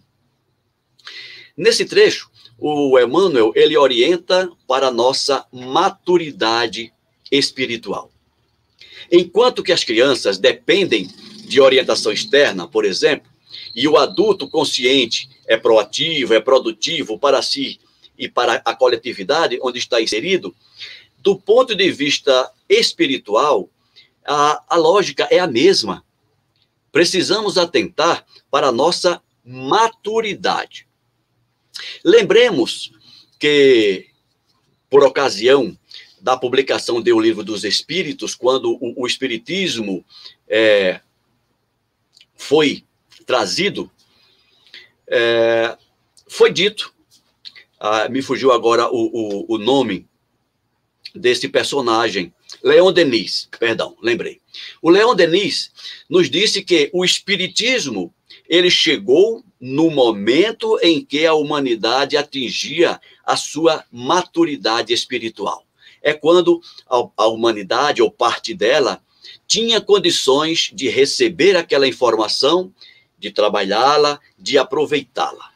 [1.56, 6.92] Nesse trecho, o Emmanuel ele orienta para a nossa maturidade
[7.32, 8.10] espiritual.
[9.10, 11.08] Enquanto que as crianças dependem
[11.44, 13.30] de orientação externa, por exemplo,
[13.74, 17.78] e o adulto consciente é proativo, é produtivo para si
[18.18, 20.54] e para a coletividade onde está inserido,
[21.18, 23.68] do ponto de vista espiritual,
[24.24, 26.04] a, a lógica é a mesma.
[26.90, 30.86] Precisamos atentar para a nossa maturidade.
[32.04, 32.92] Lembremos
[33.38, 34.06] que,
[34.88, 35.78] por ocasião
[36.20, 40.04] da publicação do Livro dos Espíritos, quando o, o Espiritismo
[40.48, 41.00] é,
[42.34, 42.84] foi
[43.24, 43.90] trazido,
[45.08, 45.76] é,
[46.28, 46.92] foi dito,
[47.78, 50.06] ah, me fugiu agora o, o, o nome
[51.14, 54.40] desse personagem, Leon Denis, perdão, lembrei.
[54.80, 55.70] O Leon Denis
[56.08, 58.12] nos disse que o espiritismo
[58.48, 65.65] ele chegou no momento em que a humanidade atingia a sua maturidade espiritual.
[66.06, 69.02] É quando a, a humanidade ou parte dela
[69.44, 72.72] tinha condições de receber aquela informação,
[73.18, 75.50] de trabalhá-la, de aproveitá-la.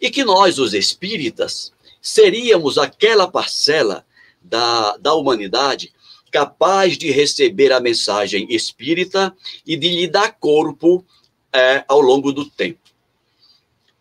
[0.00, 4.04] E que nós, os espíritas, seríamos aquela parcela
[4.42, 5.92] da, da humanidade
[6.32, 9.32] capaz de receber a mensagem espírita
[9.64, 11.06] e de lhe dar corpo
[11.52, 12.80] é, ao longo do tempo.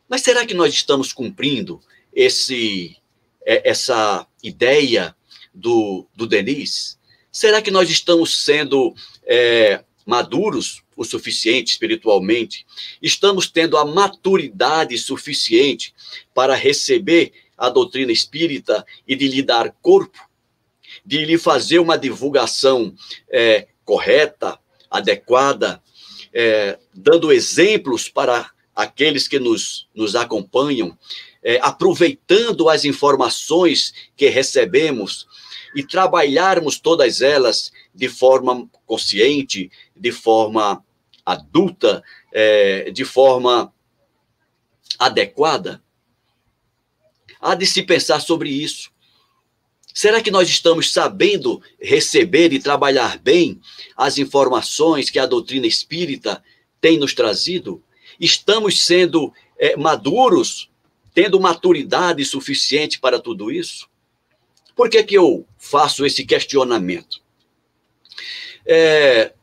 [0.07, 1.79] Mas será que nós estamos cumprindo
[2.11, 2.97] esse,
[3.45, 5.15] é, essa ideia
[5.53, 6.97] do, do Denis?
[7.31, 8.93] Será que nós estamos sendo
[9.25, 12.65] é, maduros o suficiente espiritualmente?
[13.01, 15.93] Estamos tendo a maturidade suficiente
[16.33, 20.17] para receber a doutrina espírita e de lhe dar corpo?
[21.05, 22.93] De lhe fazer uma divulgação
[23.29, 24.59] é, correta,
[24.89, 25.81] adequada,
[26.33, 30.97] é, dando exemplos para aqueles que nos, nos acompanham,
[31.43, 35.27] é, aproveitando as informações que recebemos
[35.75, 40.83] e trabalharmos todas elas de forma consciente, de forma
[41.25, 43.73] adulta, é, de forma
[44.97, 45.81] adequada?
[47.39, 48.91] Há de se pensar sobre isso.
[49.93, 53.59] Será que nós estamos sabendo receber e trabalhar bem
[53.97, 56.43] as informações que a doutrina espírita
[56.79, 57.83] tem nos trazido?
[58.19, 60.69] Estamos sendo é, maduros,
[61.21, 63.89] tendo maturidade suficiente para tudo isso?
[64.73, 67.21] Por que, que eu faço esse questionamento?
[68.65, 69.33] É,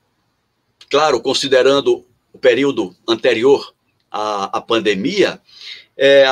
[0.88, 3.74] claro, considerando o período anterior
[4.10, 5.38] à, à pandemia,
[5.94, 6.24] é,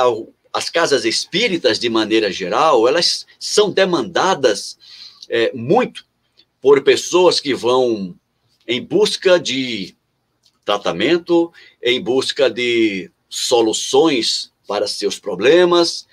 [0.51, 4.79] as casas espíritas, de maneira geral, elas são demandadas
[5.29, 6.07] é, muito
[6.59, 8.15] por pessoas que vão
[8.67, 9.95] em busca de
[10.65, 11.53] tratamento,
[11.83, 16.07] em busca de soluções para seus problemas.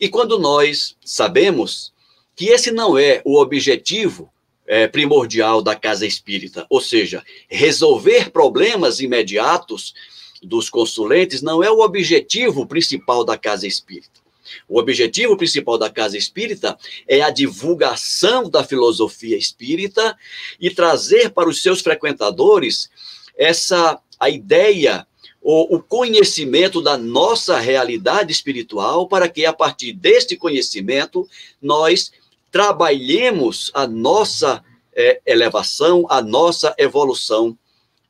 [0.00, 1.92] E quando nós sabemos
[2.36, 4.30] que esse não é o objetivo
[4.66, 9.94] é, primordial da casa espírita, ou seja, resolver problemas imediatos
[10.42, 14.24] dos consulentes não é o objetivo principal da casa espírita.
[14.68, 16.76] O objetivo principal da casa espírita
[17.08, 20.16] é a divulgação da filosofia espírita
[20.60, 22.90] e trazer para os seus frequentadores
[23.36, 25.06] essa a ideia
[25.44, 31.28] ou o conhecimento da nossa realidade espiritual para que a partir deste conhecimento
[31.60, 32.10] nós
[32.50, 34.64] trabalhemos a nossa
[34.96, 37.58] é, elevação, a nossa evolução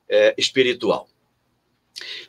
[0.08, 1.08] é, espiritual.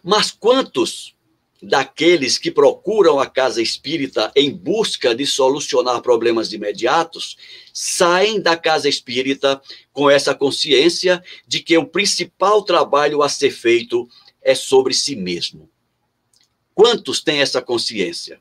[0.03, 1.13] Mas quantos
[1.61, 7.37] daqueles que procuram a casa espírita em busca de solucionar problemas imediatos
[7.71, 9.61] saem da casa espírita
[9.93, 14.07] com essa consciência de que o principal trabalho a ser feito
[14.45, 15.69] é sobre si mesmo?
[16.73, 18.39] Quantos têm essa consciência?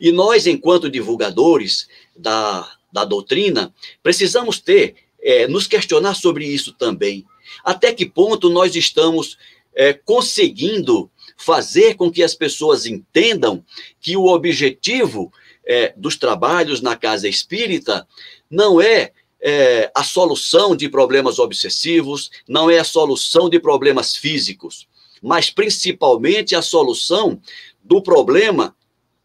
[0.00, 7.26] E nós, enquanto divulgadores da, da doutrina, precisamos ter é, nos questionar sobre isso também.
[7.64, 9.36] Até que ponto nós estamos
[9.74, 13.64] é, conseguindo fazer com que as pessoas entendam
[14.00, 15.32] que o objetivo
[15.64, 18.06] é, dos trabalhos na casa espírita
[18.50, 24.86] não é, é a solução de problemas obsessivos, não é a solução de problemas físicos,
[25.22, 27.40] mas principalmente a solução
[27.82, 28.74] do problema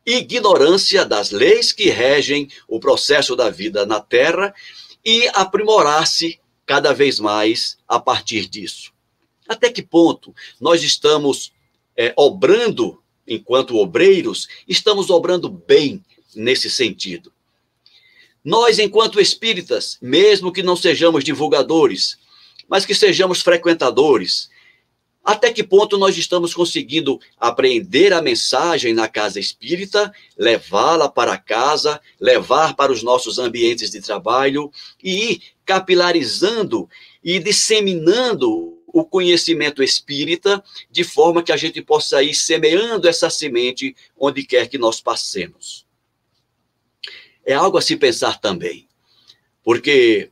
[0.05, 4.53] ignorância das leis que regem o processo da vida na Terra
[5.03, 8.91] e aprimorar-se cada vez mais a partir disso.
[9.47, 11.51] Até que ponto nós estamos
[11.97, 16.03] é, obrando, enquanto obreiros, estamos obrando bem
[16.35, 17.31] nesse sentido?
[18.43, 22.17] Nós, enquanto espíritas, mesmo que não sejamos divulgadores,
[22.67, 24.49] mas que sejamos frequentadores,
[25.25, 31.99] até que ponto nós estamos conseguindo apreender a mensagem na casa espírita, levá-la para casa,
[32.21, 34.71] levar para os nossos ambientes de trabalho
[35.03, 36.87] e ir capilarizando
[37.23, 43.95] e disseminando o conhecimento espírita de forma que a gente possa ir semeando essa semente
[44.15, 45.87] onde quer que nós passemos.
[47.43, 48.87] É algo a se pensar também,
[49.63, 50.29] porque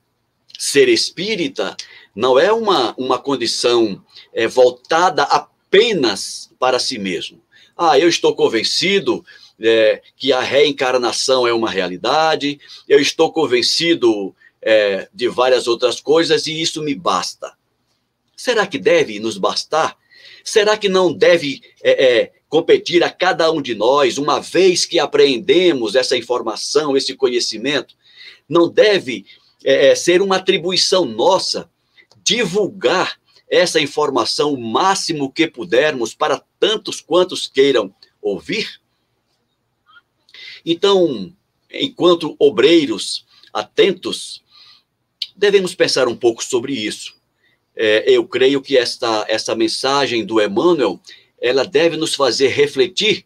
[0.57, 1.75] ser espírita
[2.15, 4.03] não é uma, uma condição
[4.33, 7.41] é, voltada apenas para si mesmo.
[7.77, 9.25] Ah, eu estou convencido
[9.59, 16.47] é, que a reencarnação é uma realidade, eu estou convencido é, de várias outras coisas
[16.47, 17.53] e isso me basta.
[18.35, 19.97] Será que deve nos bastar?
[20.43, 24.99] Será que não deve é, é, competir a cada um de nós, uma vez que
[24.99, 27.95] apreendemos essa informação, esse conhecimento?
[28.47, 29.25] Não deve
[29.63, 31.69] é, é, ser uma atribuição nossa
[32.23, 33.17] divulgar
[33.53, 38.81] essa informação o máximo que pudermos para tantos quantos queiram ouvir?
[40.65, 41.31] Então,
[41.71, 44.41] enquanto obreiros atentos,
[45.35, 47.13] devemos pensar um pouco sobre isso.
[47.75, 50.99] É, eu creio que esta, essa mensagem do Emmanuel,
[51.39, 53.23] ela deve nos fazer refletir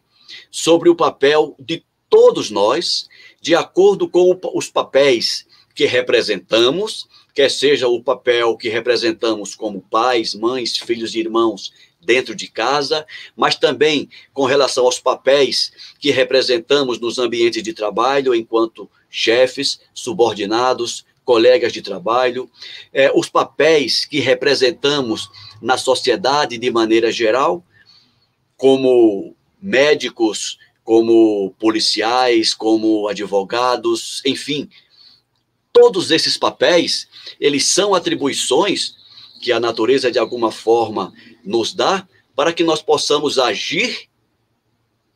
[0.50, 3.08] sobre o papel de todos nós,
[3.40, 7.08] de acordo com os papéis que representamos
[7.38, 13.06] quer seja o papel que representamos como pais, mães, filhos e irmãos dentro de casa,
[13.36, 15.70] mas também com relação aos papéis
[16.00, 22.50] que representamos nos ambientes de trabalho, enquanto chefes, subordinados, colegas de trabalho,
[22.92, 25.30] é, os papéis que representamos
[25.62, 27.64] na sociedade de maneira geral,
[28.56, 34.68] como médicos, como policiais, como advogados, enfim,
[35.78, 37.06] todos esses papéis,
[37.38, 38.96] eles são atribuições
[39.40, 41.12] que a natureza de alguma forma
[41.44, 44.08] nos dá para que nós possamos agir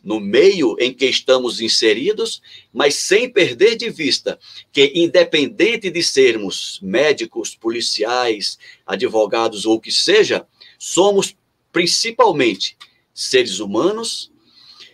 [0.05, 2.41] no meio em que estamos inseridos,
[2.73, 4.39] mas sem perder de vista
[4.73, 8.57] que, independente de sermos médicos, policiais,
[8.87, 10.47] advogados ou o que seja,
[10.79, 11.37] somos
[11.73, 12.77] principalmente
[13.13, 14.31] seres humanos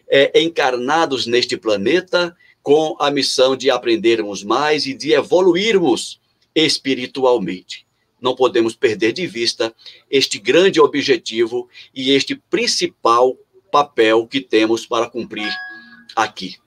[0.08, 2.34] é, encarnados neste planeta
[2.68, 6.20] com a missão de aprendermos mais e de evoluirmos
[6.54, 7.86] espiritualmente.
[8.20, 9.74] Não podemos perder de vista
[10.10, 13.38] este grande objetivo e este principal
[13.72, 15.50] papel que temos para cumprir
[16.14, 16.58] aqui.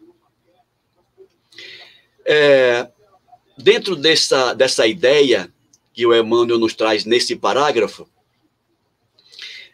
[2.26, 2.90] É,
[3.56, 5.54] dentro dessa, dessa ideia
[5.94, 8.10] que o Emmanuel nos traz nesse parágrafo,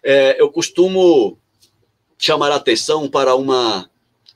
[0.04, 1.40] é, eu costumo
[2.20, 3.90] chamar a atenção para uma,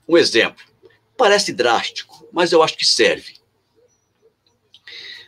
[0.08, 0.71] um exemplo.
[1.18, 3.36] Parece drástico, mas eu acho que serve.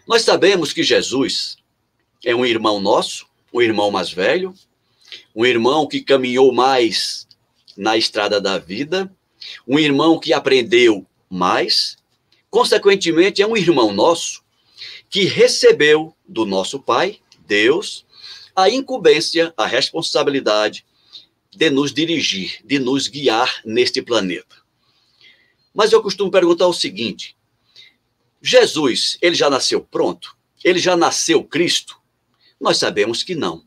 [0.08, 1.58] Nós sabemos que Jesus
[2.26, 4.54] é um irmão nosso, um irmão mais velho,
[5.36, 7.28] um irmão que caminhou mais
[7.78, 9.14] na estrada da vida,
[9.68, 11.98] um irmão que aprendeu mais,
[12.50, 14.44] consequentemente, é um irmão nosso
[15.10, 18.06] que recebeu do nosso Pai, Deus,
[18.56, 20.86] a incumbência, a responsabilidade
[21.56, 24.63] de nos dirigir, de nos guiar neste planeta.
[25.74, 27.36] Mas eu costumo perguntar o seguinte:
[28.42, 30.36] Jesus, ele já nasceu pronto?
[30.64, 31.98] Ele já nasceu Cristo?
[32.60, 33.64] Nós sabemos que não.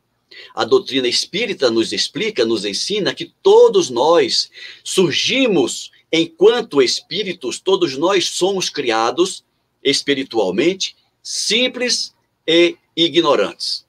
[0.54, 4.50] A doutrina espírita nos explica, nos ensina que todos nós
[4.84, 9.44] surgimos enquanto espíritos, todos nós somos criados
[9.82, 12.14] espiritualmente simples
[12.46, 13.86] e ignorantes.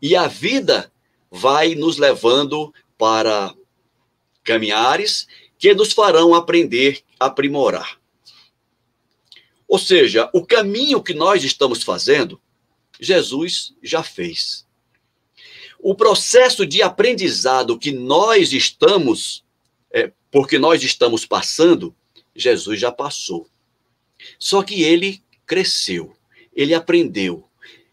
[0.00, 0.92] E a vida
[1.30, 3.54] vai nos levando para
[4.44, 5.26] caminhares
[5.58, 7.98] que nos farão aprender aprimorar.
[9.66, 12.40] Ou seja, o caminho que nós estamos fazendo,
[12.98, 14.66] Jesus já fez.
[15.78, 19.44] O processo de aprendizado que nós estamos,
[19.92, 21.94] é, porque nós estamos passando,
[22.34, 23.48] Jesus já passou.
[24.38, 26.16] Só que ele cresceu,
[26.54, 27.48] ele aprendeu,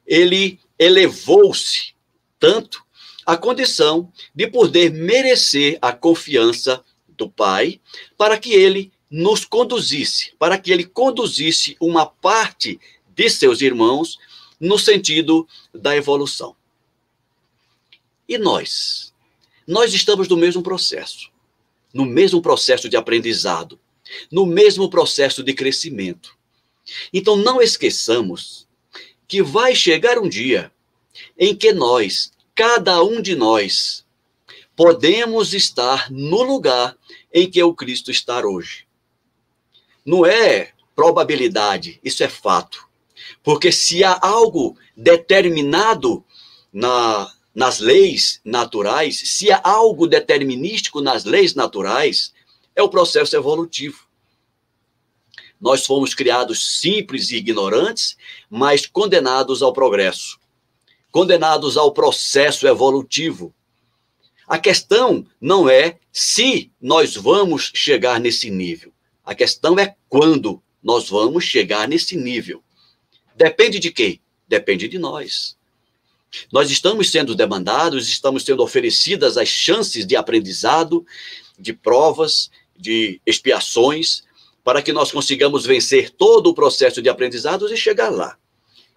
[0.07, 1.93] ele elevou-se
[2.39, 2.83] tanto
[3.25, 7.79] a condição de poder merecer a confiança do Pai
[8.17, 12.79] para que ele nos conduzisse, para que ele conduzisse uma parte
[13.15, 14.17] de seus irmãos
[14.59, 16.55] no sentido da evolução.
[18.27, 19.13] E nós?
[19.67, 21.29] Nós estamos no mesmo processo,
[21.93, 23.79] no mesmo processo de aprendizado,
[24.31, 26.35] no mesmo processo de crescimento.
[27.13, 28.67] Então não esqueçamos
[29.27, 30.71] que vai chegar um dia
[31.37, 34.05] em que nós, cada um de nós,
[34.75, 36.97] podemos estar no lugar
[37.33, 38.84] em que o Cristo está hoje.
[40.05, 42.87] Não é probabilidade, isso é fato.
[43.43, 46.23] Porque se há algo determinado
[46.71, 52.33] na, nas leis naturais, se há algo determinístico nas leis naturais,
[52.75, 54.05] é o processo evolutivo.
[55.59, 58.17] Nós fomos criados simples e ignorantes,
[58.49, 60.37] mas condenados ao progresso,
[61.11, 63.53] condenados ao processo evolutivo.
[64.47, 68.94] A questão não é se nós vamos chegar nesse nível.
[69.25, 72.63] A questão é quando nós vamos chegar nesse nível.
[73.35, 74.21] Depende de quem?
[74.47, 75.57] Depende de nós.
[76.51, 81.05] Nós estamos sendo demandados, estamos sendo oferecidas as chances de aprendizado,
[81.57, 84.23] de provas, de expiações,
[84.63, 88.37] para que nós consigamos vencer todo o processo de aprendizados e chegar lá.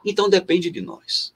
[0.05, 1.33] Então depende de nós.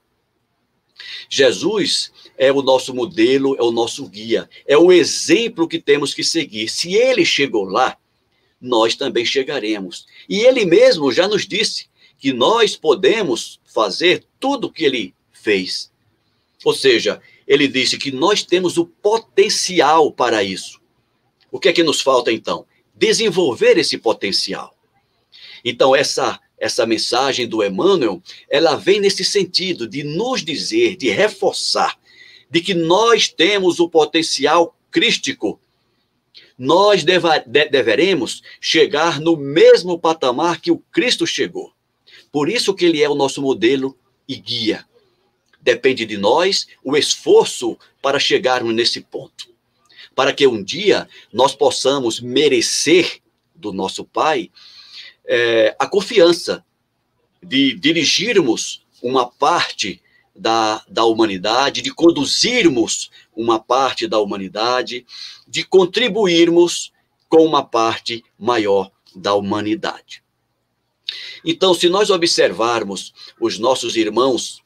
[1.29, 6.23] Jesus é o nosso modelo, é o nosso guia, é o exemplo que temos que
[6.23, 6.69] seguir.
[6.69, 7.97] Se ele chegou lá,
[8.63, 10.05] nós também chegaremos.
[10.27, 11.87] E ele mesmo já nos disse
[12.17, 15.91] que nós podemos fazer tudo o que ele fez.
[16.63, 20.79] Ou seja, ele disse que nós temos o potencial para isso.
[21.51, 22.65] O que é que nos falta então?
[22.95, 24.73] Desenvolver esse potencial.
[25.63, 31.99] Então, essa essa mensagem do Emmanuel, ela vem nesse sentido de nos dizer, de reforçar,
[32.49, 35.59] de que nós temos o potencial crístico.
[36.57, 41.71] Nós deva, de, deveremos chegar no mesmo patamar que o Cristo chegou.
[42.31, 43.97] Por isso que ele é o nosso modelo
[44.27, 44.85] e guia.
[45.61, 49.47] Depende de nós o esforço para chegarmos nesse ponto.
[50.15, 53.21] Para que um dia nós possamos merecer
[53.55, 54.51] do nosso Pai
[55.25, 56.63] é, a confiança
[57.41, 60.01] de dirigirmos uma parte
[60.35, 65.05] da, da humanidade, de conduzirmos uma parte da humanidade,
[65.47, 66.91] de contribuirmos
[67.29, 70.23] com uma parte maior da humanidade.
[71.45, 74.61] Então, se nós observarmos os nossos irmãos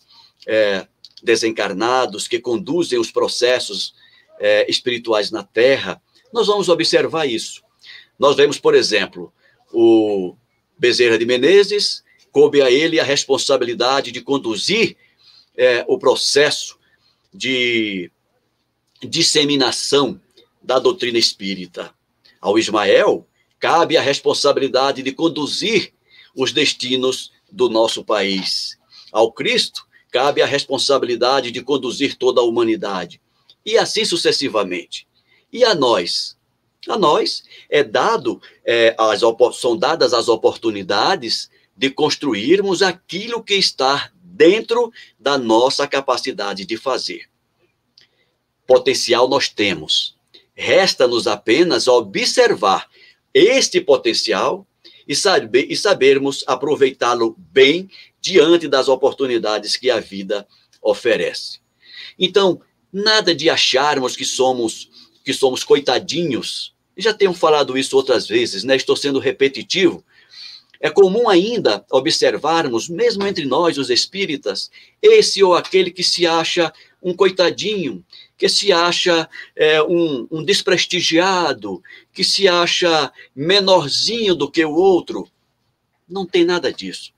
[0.45, 0.87] é,
[1.23, 3.93] desencarnados que conduzem os processos
[4.39, 6.01] é, espirituais na Terra,
[6.31, 7.61] nós vamos observar isso.
[8.19, 9.33] Nós vemos, por exemplo,
[9.73, 10.35] o
[10.77, 14.95] Bezerra de Menezes, coube a ele a responsabilidade de conduzir
[15.55, 16.77] é, o processo
[17.33, 18.11] de
[19.01, 20.19] disseminação
[20.61, 21.93] da doutrina espírita.
[22.41, 23.27] Ao Ismael,
[23.59, 25.93] cabe a responsabilidade de conduzir
[26.35, 28.77] os destinos do nosso país.
[29.11, 33.21] Ao Cristo, cabe a responsabilidade de conduzir toda a humanidade.
[33.65, 35.07] E assim sucessivamente.
[35.51, 36.37] E a nós?
[36.87, 39.21] A nós é dado, é, as,
[39.57, 47.27] são dadas as oportunidades de construirmos aquilo que está dentro da nossa capacidade de fazer.
[48.67, 50.15] Potencial nós temos.
[50.53, 52.87] Resta-nos apenas observar
[53.33, 54.67] este potencial
[55.07, 57.89] e, saber, e sabermos aproveitá-lo bem
[58.19, 60.47] diante das oportunidades que a vida
[60.81, 61.59] oferece.
[62.19, 62.61] Então,
[62.91, 64.89] nada de acharmos que somos
[65.27, 66.73] que somos coitadinhos.
[66.95, 68.77] Já tenho falado isso outras vezes, né?
[68.77, 70.01] Estou sendo repetitivo.
[70.79, 76.71] É comum ainda observarmos, mesmo entre nós, os espíritas, esse ou aquele que se acha
[77.03, 78.05] um coitadinho,
[78.37, 81.81] que se acha é, um, um desprestigiado,
[82.13, 85.27] que se acha menorzinho do que o outro.
[86.07, 87.11] Não tem nada disso.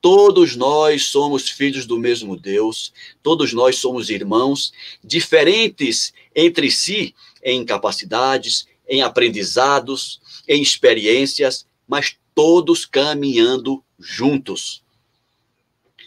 [0.00, 2.90] Todos nós somos filhos do mesmo Deus,
[3.22, 4.72] todos nós somos irmãos,
[5.04, 14.82] diferentes entre si em capacidades, em aprendizados, em experiências, mas todos caminhando juntos.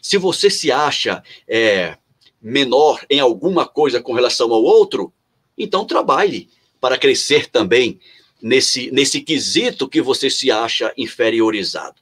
[0.02, 1.98] Se você se acha é,
[2.44, 5.14] menor em alguma coisa com relação ao outro,
[5.58, 6.50] então trabalhe
[6.82, 8.00] para crescer também
[8.42, 11.96] nesse, nesse quesito que você se acha inferiorizado.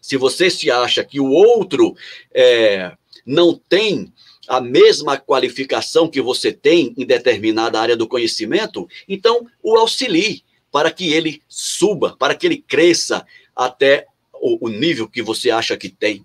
[0.00, 1.94] Se você se acha que o outro
[2.34, 2.92] é,
[3.26, 4.10] não tem
[4.48, 10.42] a mesma qualificação que você tem em determinada área do conhecimento, então o auxilie
[10.72, 15.76] para que ele suba, para que ele cresça até o, o nível que você acha
[15.76, 16.24] que tem.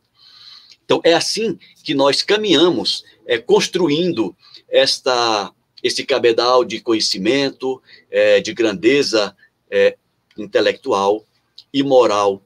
[0.86, 4.36] Então, é assim que nós caminhamos, é, construindo
[4.70, 5.52] esta,
[5.84, 9.36] esse cabedal de conhecimento, é, de grandeza
[9.70, 9.98] é,
[10.38, 11.26] intelectual
[11.74, 12.42] e moral,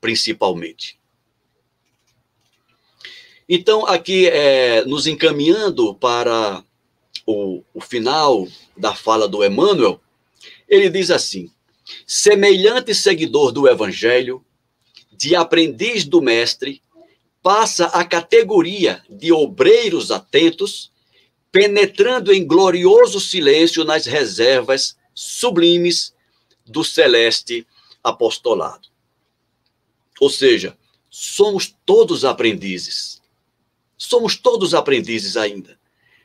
[0.00, 0.98] principalmente.
[3.48, 6.62] Então, aqui, é, nos encaminhando para
[7.24, 9.98] o, o final da fala do Emmanuel,
[10.68, 11.50] ele diz assim:
[12.06, 14.44] semelhante seguidor do Evangelho,
[15.10, 16.82] de aprendiz do Mestre,
[17.48, 20.92] passa a categoria de obreiros atentos,
[21.50, 26.12] penetrando em glorioso silêncio nas reservas sublimes
[26.66, 27.66] do celeste
[28.04, 28.88] apostolado.
[30.20, 30.76] Ou seja,
[31.08, 33.22] somos todos aprendizes.
[33.96, 35.80] Somos todos aprendizes ainda.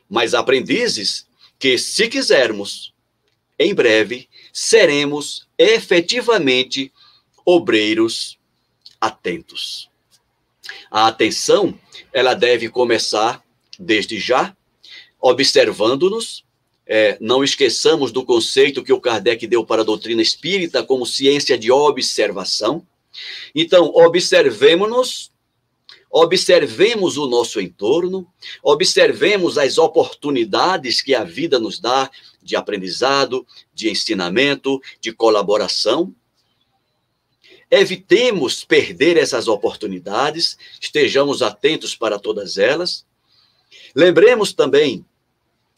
[0.06, 1.26] Mas aprendizes
[1.58, 2.92] que, se quisermos,
[3.58, 6.92] em breve seremos efetivamente
[7.46, 8.38] obreiros
[9.00, 9.88] atentos.
[10.90, 11.78] A atenção,
[12.12, 13.42] ela deve começar
[13.78, 14.56] desde já,
[15.20, 16.44] observando-nos.
[16.86, 21.56] É, não esqueçamos do conceito que o Kardec deu para a doutrina espírita como ciência
[21.56, 22.86] de observação.
[23.54, 25.32] Então, observemos-nos,
[26.10, 28.26] observemos o nosso entorno,
[28.62, 32.10] observemos as oportunidades que a vida nos dá
[32.42, 36.14] de aprendizado, de ensinamento, de colaboração
[37.76, 43.04] Evitemos perder essas oportunidades, estejamos atentos para todas elas.
[43.96, 45.04] Lembremos também,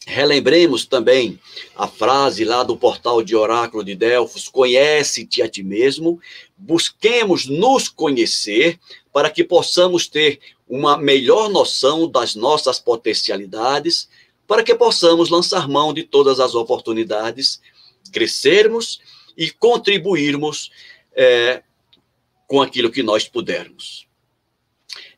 [0.05, 1.39] relembremos também
[1.75, 6.21] a frase lá do portal de Oráculo de Delfos: conhece-te a ti mesmo.
[6.55, 8.79] Busquemos nos conhecer
[9.11, 10.39] para que possamos ter
[10.69, 14.07] uma melhor noção das nossas potencialidades,
[14.45, 17.59] para que possamos lançar mão de todas as oportunidades,
[18.11, 18.99] crescermos
[19.35, 20.69] e contribuirmos
[21.15, 21.63] é,
[22.47, 24.07] com aquilo que nós pudermos.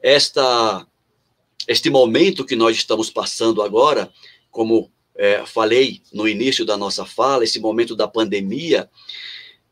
[0.01, 0.85] Esta,
[1.67, 4.11] este momento que nós estamos passando agora,
[4.49, 8.89] como é, falei no início da nossa fala, esse momento da pandemia,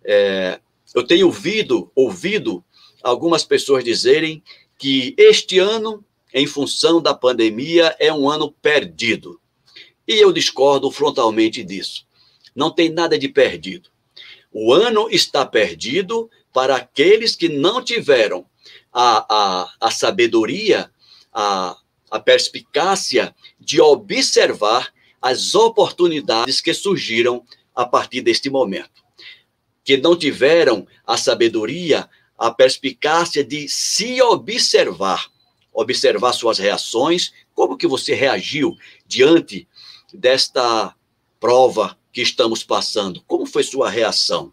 [0.04, 0.60] é,
[0.94, 2.64] eu tenho ouvido, ouvido
[3.02, 4.44] algumas pessoas dizerem
[4.78, 6.04] que este ano,
[6.34, 9.40] em função da pandemia, é um ano perdido.
[10.08, 12.06] E eu discordo frontalmente disso.
[12.56, 13.90] Não tem nada de perdido.
[14.52, 18.44] O ano está perdido para aqueles que não tiveram
[18.92, 20.90] a, a, a sabedoria,
[21.32, 21.78] a,
[22.10, 24.92] a perspicácia de observar
[25.22, 27.46] as oportunidades que surgiram
[27.76, 29.04] a partir deste momento.
[29.84, 35.28] Que não tiveram a sabedoria, a perspicácia de se observar,
[35.72, 39.68] observar suas reações, como que você reagiu diante
[40.12, 40.96] desta
[41.40, 43.22] prova que estamos passando?
[43.28, 44.52] Como foi sua reação?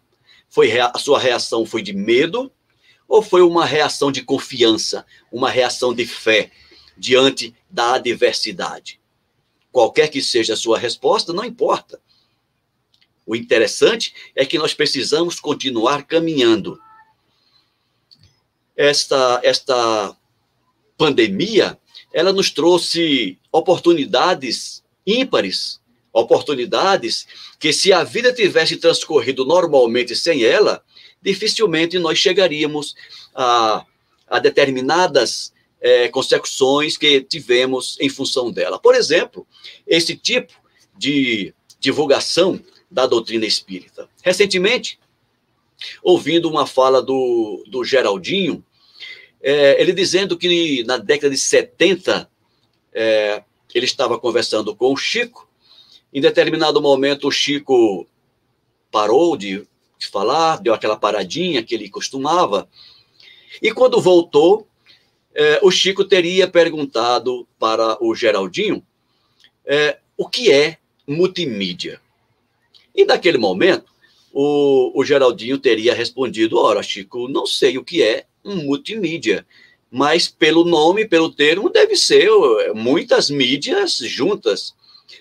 [0.54, 2.48] Foi a sua reação foi de medo
[3.08, 6.52] ou foi uma reação de confiança, uma reação de fé
[6.96, 9.00] diante da adversidade?
[9.72, 12.00] Qualquer que seja a sua resposta, não importa.
[13.26, 16.80] O interessante é que nós precisamos continuar caminhando.
[18.76, 20.16] Esta esta
[20.96, 21.76] pandemia,
[22.12, 25.80] ela nos trouxe oportunidades ímpares
[26.14, 27.26] oportunidades
[27.58, 30.82] que, se a vida tivesse transcorrido normalmente sem ela,
[31.20, 32.94] dificilmente nós chegaríamos
[33.34, 33.84] a,
[34.28, 38.78] a determinadas é, consecuções que tivemos em função dela.
[38.78, 39.46] Por exemplo,
[39.86, 40.52] esse tipo
[40.96, 42.60] de divulgação
[42.90, 44.08] da doutrina espírita.
[44.22, 44.98] Recentemente,
[46.02, 48.64] ouvindo uma fala do, do Geraldinho,
[49.42, 52.30] é, ele dizendo que na década de 70,
[52.94, 53.42] é,
[53.74, 55.43] ele estava conversando com o Chico,
[56.14, 58.06] em determinado momento, o Chico
[58.90, 59.66] parou de
[60.12, 62.68] falar, deu aquela paradinha que ele costumava.
[63.60, 64.68] E quando voltou,
[65.34, 68.80] eh, o Chico teria perguntado para o Geraldinho
[69.66, 72.00] eh, o que é multimídia.
[72.94, 73.86] E naquele momento,
[74.32, 79.44] o, o Geraldinho teria respondido: Ora, Chico, não sei o que é multimídia,
[79.90, 84.74] mas pelo nome, pelo termo, deve ser eh, muitas mídias juntas.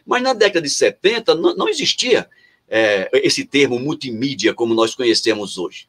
[0.06, 2.30] Mas na década de 70 não, não existia
[2.68, 5.88] é, esse termo multimídia como nós conhecemos hoje.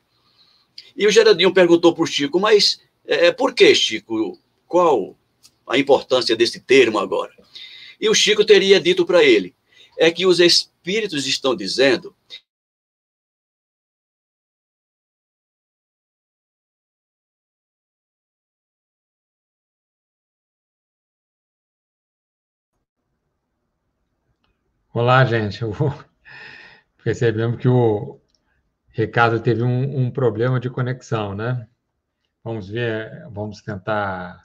[0.96, 4.38] E o Geraldinho perguntou para o Chico, mas é, por que, Chico?
[4.66, 5.16] Qual
[5.66, 7.32] a importância desse termo agora?
[8.00, 9.54] E o Chico teria dito para ele:
[9.98, 12.13] é que os espíritos estão dizendo
[24.94, 25.58] Olá, gente.
[27.02, 28.20] Percebemos que o
[28.90, 31.66] Ricardo teve um, um, problema de conexão, né?
[32.44, 34.44] Vamos ver, vamos tentar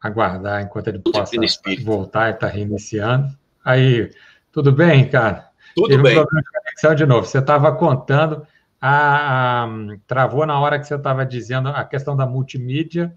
[0.00, 1.36] aguardar enquanto ele possa
[1.84, 3.28] voltar e estar tá reiniciando.
[3.62, 4.10] Aí,
[4.50, 5.50] tudo bem, cara?
[5.76, 6.12] Tudo Teve bem.
[6.12, 7.26] um problema de conexão de novo.
[7.26, 8.46] Você estava contando,
[8.80, 9.68] a, a,
[10.06, 13.14] travou na hora que você estava dizendo a questão da multimídia.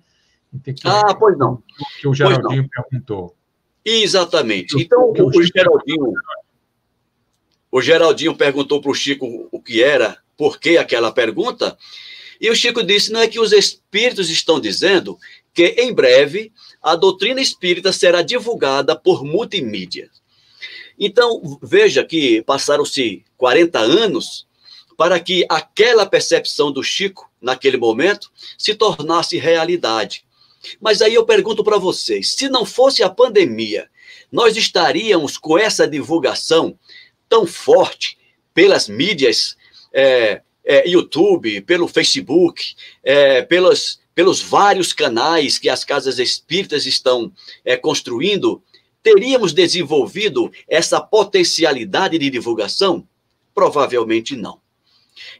[0.65, 1.63] Que, ah, pois não.
[2.01, 3.37] Que o Geraldinho perguntou.
[3.85, 4.75] Exatamente.
[4.81, 6.13] Então, o, o Geraldinho,
[7.77, 11.77] o Geraldinho perguntou para o Chico o que era, por que aquela pergunta,
[12.41, 15.17] e o Chico disse: não é que os espíritos estão dizendo
[15.53, 16.51] que em breve
[16.81, 20.09] a doutrina espírita será divulgada por multimídia.
[20.99, 24.47] Então, veja que passaram-se 40 anos
[24.95, 30.23] para que aquela percepção do Chico, naquele momento, se tornasse realidade.
[30.81, 33.87] Mas aí eu pergunto para vocês: se não fosse a pandemia,
[34.31, 36.77] nós estaríamos com essa divulgação
[37.29, 38.17] tão forte
[38.53, 39.55] pelas mídias,
[39.93, 47.31] é, é, YouTube, pelo Facebook, é, pelos, pelos vários canais que as casas espíritas estão
[47.63, 48.61] é, construindo,
[49.01, 53.07] teríamos desenvolvido essa potencialidade de divulgação?
[53.55, 54.59] Provavelmente não.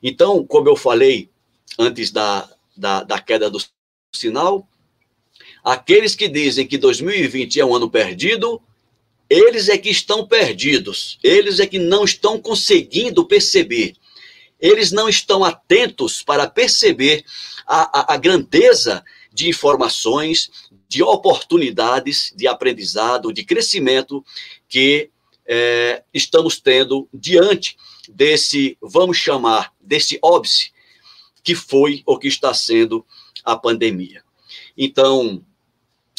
[0.02, 1.30] Então, como eu falei
[1.78, 3.60] antes da, da, da queda do
[4.16, 4.68] sinal,
[5.64, 8.62] aqueles que dizem que 2020 é um ano perdido,
[9.30, 13.96] eles é que estão perdidos, eles é que não estão conseguindo perceber,
[14.60, 17.24] eles não estão atentos para perceber
[17.66, 19.04] a, a, a grandeza
[19.34, 20.50] de informações,
[20.88, 24.26] de oportunidades de aprendizado, de crescimento
[24.68, 25.10] que
[25.46, 27.78] é, estamos tendo diante
[28.10, 30.72] desse, vamos chamar, desse óbice
[31.44, 33.06] que foi ou que está sendo
[33.44, 34.24] a pandemia.
[34.78, 35.44] Então,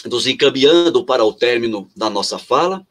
[0.06, 2.86] nos encaminhando para o término da nossa fala,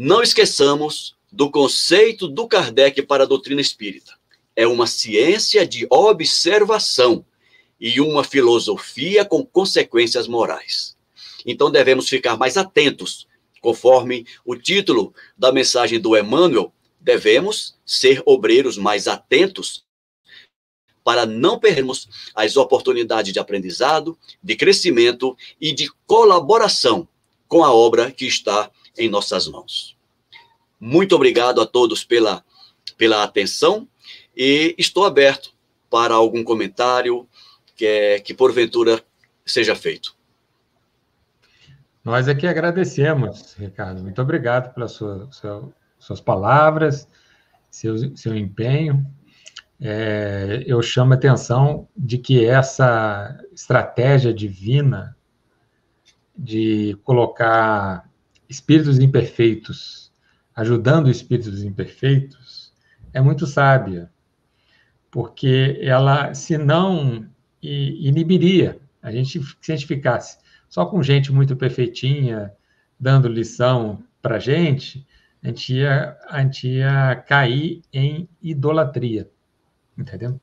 [0.00, 4.12] não esqueçamos do conceito do Kardec para a doutrina espírita.
[4.54, 7.26] É uma ciência de observação
[7.80, 10.96] e uma filosofia com consequências morais.
[11.44, 13.26] Então devemos ficar mais atentos,
[13.60, 19.84] conforme o título da mensagem do Emmanuel, devemos ser obreiros mais atentos
[21.02, 27.08] para não perdermos as oportunidades de aprendizado, de crescimento e de colaboração
[27.48, 29.96] com a obra que está em nossas mãos.
[30.80, 32.44] Muito obrigado a todos pela,
[32.96, 33.88] pela atenção
[34.36, 35.52] e estou aberto
[35.90, 37.28] para algum comentário
[37.74, 39.02] que, é, que porventura
[39.44, 40.16] seja feito.
[42.04, 44.02] Nós aqui agradecemos, Ricardo.
[44.02, 47.08] Muito obrigado pelas sua, sua, suas palavras,
[47.70, 49.06] seu, seu empenho
[49.80, 55.16] é, eu chamo a atenção de que essa estratégia divina
[56.36, 58.07] de colocar
[58.48, 60.12] espíritos imperfeitos,
[60.54, 62.72] ajudando espíritos imperfeitos,
[63.12, 64.10] é muito sábia,
[65.10, 67.28] porque ela, se não,
[67.62, 68.78] inibiria.
[69.02, 70.38] A gente, se a gente ficasse
[70.68, 72.52] só com gente muito perfeitinha,
[72.98, 75.06] dando lição para a gente,
[75.42, 79.30] a gente ia, a gente ia cair em idolatria
[79.98, 80.40] entendeu?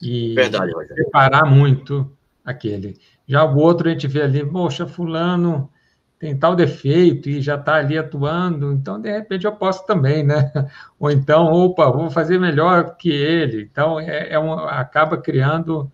[0.00, 2.12] E Verdade, separar muito
[2.44, 2.96] aquele.
[3.26, 5.70] Já o outro a gente vê ali, poxa, fulano
[6.18, 10.50] tem tal defeito e já está ali atuando, então de repente eu posso também, né?
[10.98, 13.62] Ou então, opa, vou fazer melhor que ele.
[13.62, 15.90] Então é, é um, acaba criando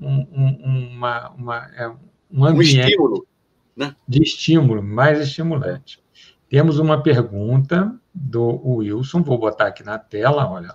[0.00, 1.88] um, um, uma, uma, é
[2.30, 3.26] um ambiente um estímulo,
[3.76, 3.96] né?
[4.06, 6.02] de estímulo, mais estimulante.
[6.48, 10.74] Temos uma pergunta do Wilson, vou botar aqui na tela, olha.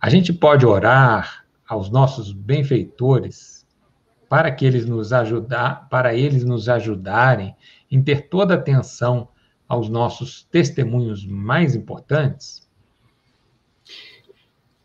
[0.00, 3.63] A gente pode orar aos nossos benfeitores
[4.28, 7.54] para que eles nos ajudar, para eles nos ajudarem
[7.90, 9.28] em ter toda atenção
[9.68, 12.66] aos nossos testemunhos mais importantes?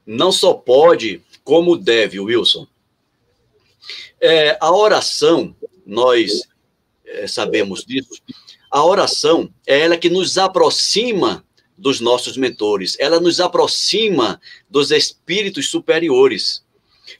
[0.05, 2.67] Não só pode, como deve, Wilson.
[4.21, 6.43] É, a oração, nós
[7.05, 8.21] é, sabemos disso,
[8.69, 11.43] a oração é ela que nos aproxima
[11.77, 16.63] dos nossos mentores, ela nos aproxima dos espíritos superiores.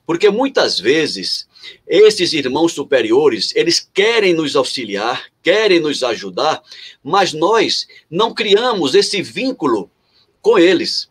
[0.06, 1.48] Porque muitas vezes
[1.88, 6.62] esses irmãos superiores, eles querem nos auxiliar, querem nos ajudar,
[7.04, 9.90] mas nós não criamos esse vínculo
[10.42, 11.10] com eles.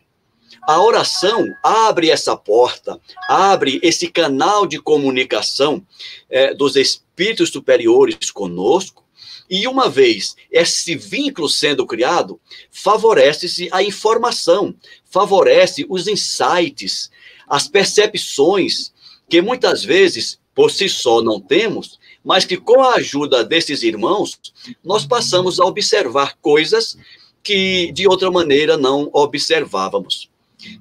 [0.63, 5.85] A oração abre essa porta, abre esse canal de comunicação
[6.29, 9.05] é, dos espíritos superiores conosco,
[9.51, 12.39] e uma vez esse vínculo sendo criado,
[12.71, 14.75] favorece-se a informação,
[15.07, 17.11] favorece os insights,
[17.49, 18.93] as percepções
[19.29, 24.39] que muitas vezes por si só não temos, mas que com a ajuda desses irmãos,
[24.83, 26.97] nós passamos a observar coisas
[27.43, 30.29] que de outra maneira não observávamos.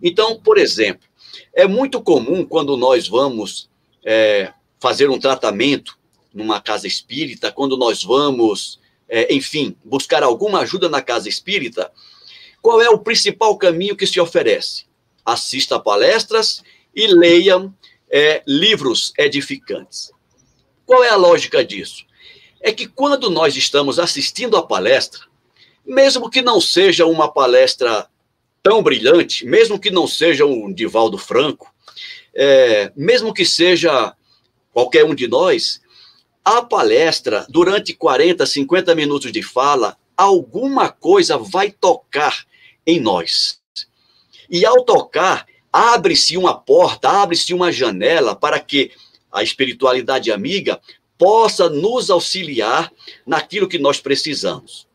[0.01, 1.07] Então, por exemplo,
[1.53, 3.69] é muito comum quando nós vamos
[4.03, 5.97] é, fazer um tratamento
[6.33, 11.91] numa casa espírita, quando nós vamos, é, enfim, buscar alguma ajuda na casa espírita,
[12.61, 14.85] qual é o principal caminho que se oferece?
[15.23, 16.63] Assista palestras
[16.95, 17.71] e leia
[18.09, 20.11] é, livros edificantes.
[20.85, 22.05] Qual é a lógica disso?
[22.61, 25.21] É que quando nós estamos assistindo a palestra,
[25.85, 28.07] mesmo que não seja uma palestra
[28.63, 31.73] tão brilhante, mesmo que não seja um Divaldo Franco,
[32.33, 34.13] é, mesmo que seja
[34.73, 35.81] qualquer um de nós,
[36.43, 42.45] a palestra, durante 40, 50 minutos de fala, alguma coisa vai tocar
[42.85, 43.59] em nós.
[44.49, 45.45] E ao tocar,
[45.77, 48.91] abre-se uma porta, abre-se uma janela para que
[49.31, 50.81] a espiritualidade amiga
[51.19, 52.91] possa nos auxiliar
[53.25, 54.87] naquilo que nós precisamos.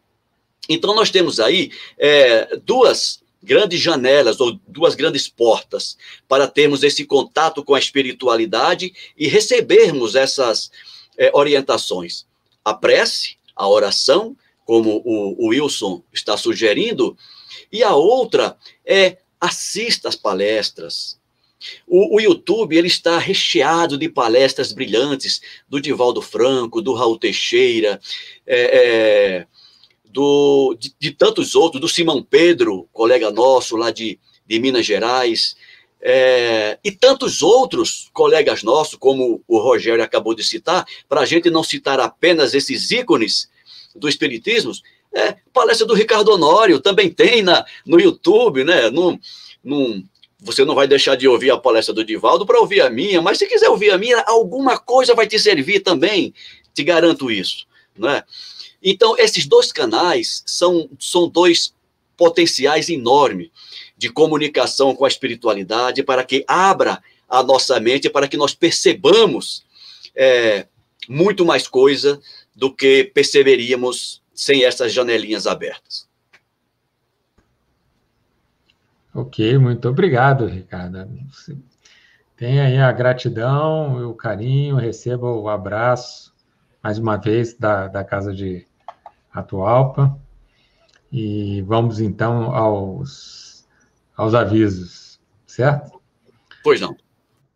[0.69, 7.05] Então, nós temos aí é, duas grandes janelas ou duas grandes portas para termos esse
[7.05, 10.73] contato com a espiritualidade e recebermos essas
[11.17, 12.27] é, orientações.
[12.65, 17.17] A prece, a oração, como o, o Wilson está sugerindo,
[17.71, 21.21] e a outra é assista às palestras.
[21.87, 28.01] O, o, YouTube ele está recheado de palestras brilhantes do Divaldo Franco, do Raul Teixeira,
[28.47, 28.61] é,
[29.41, 29.47] é,
[30.05, 35.57] do, de, de, tantos outros, do Simão Pedro, colega nosso lá de, de Minas Gerais,
[36.01, 41.51] é, e tantos outros colegas nossos, como o Rogério acabou de citar, para a gente
[41.51, 43.49] não citar apenas esses ícones
[43.95, 44.73] do Espiritismo,
[45.15, 48.91] é, palestra do Ricardo Honório também tem na, no YouTube, né?
[48.91, 49.19] Num,
[49.63, 50.05] num,
[50.41, 53.39] você não vai deixar de ouvir a palestra do Divaldo para ouvir a minha, mas
[53.39, 56.35] se quiser ouvir a minha, alguma coisa vai te servir também,
[56.75, 58.23] te garanto isso, né?
[58.83, 61.73] Então, esses dois canais são, são dois
[62.17, 63.51] potenciais enormes
[63.97, 69.65] de comunicação com a espiritualidade para que abra a nossa mente, para que nós percebamos
[70.15, 70.67] é,
[71.09, 72.21] muito mais coisa
[72.55, 76.09] do que perceberíamos sem essas janelinhas abertas.
[79.15, 81.07] Ok, muito obrigado, Ricardo.
[82.37, 86.35] Tenha aí a gratidão e o carinho, receba o abraço,
[86.83, 88.67] mais uma vez, da, da Casa de
[89.33, 90.19] Atualpa.
[91.13, 93.69] E vamos, então, aos,
[94.17, 96.01] aos avisos, certo?
[96.65, 96.97] Pois não.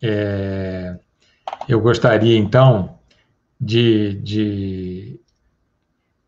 [0.03, 0.99] É,
[1.66, 2.99] eu gostaria, então,
[3.59, 5.20] de, de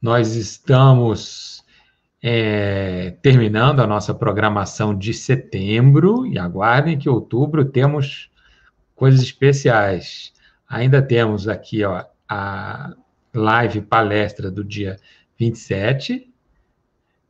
[0.00, 1.64] Nós estamos
[2.22, 8.30] é, terminando a nossa programação de setembro e aguardem que outubro temos
[8.94, 10.32] coisas especiais.
[10.68, 12.94] Ainda temos aqui ó, a
[13.32, 15.00] live palestra do dia
[15.38, 16.33] 27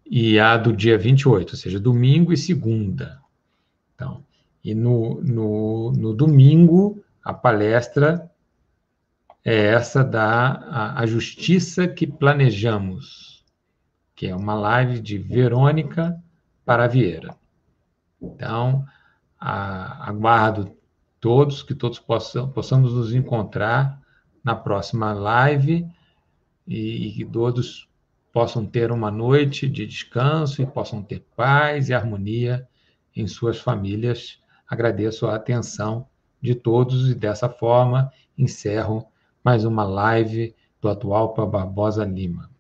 [0.07, 3.21] e a do dia 28, ou seja, domingo e segunda.
[3.95, 4.25] Então,
[4.63, 8.31] e no, no, no domingo, a palestra
[9.45, 13.45] é essa da a, a Justiça que Planejamos,
[14.15, 16.21] que é uma live de Verônica
[16.65, 17.37] para Vieira.
[18.21, 18.85] Então,
[19.39, 20.75] a, aguardo
[21.21, 24.01] todos, que todos possam, possamos nos encontrar
[24.43, 25.87] na próxima live
[26.67, 27.89] e, e que todos
[28.35, 32.67] possam ter uma noite de descanso e possam ter paz e harmonia
[33.15, 34.41] em suas famílias.
[34.69, 36.09] Agradeço a atenção
[36.43, 39.07] de todos e dessa forma encerro
[39.45, 42.51] mais uma live do atual para Barbosa Lima.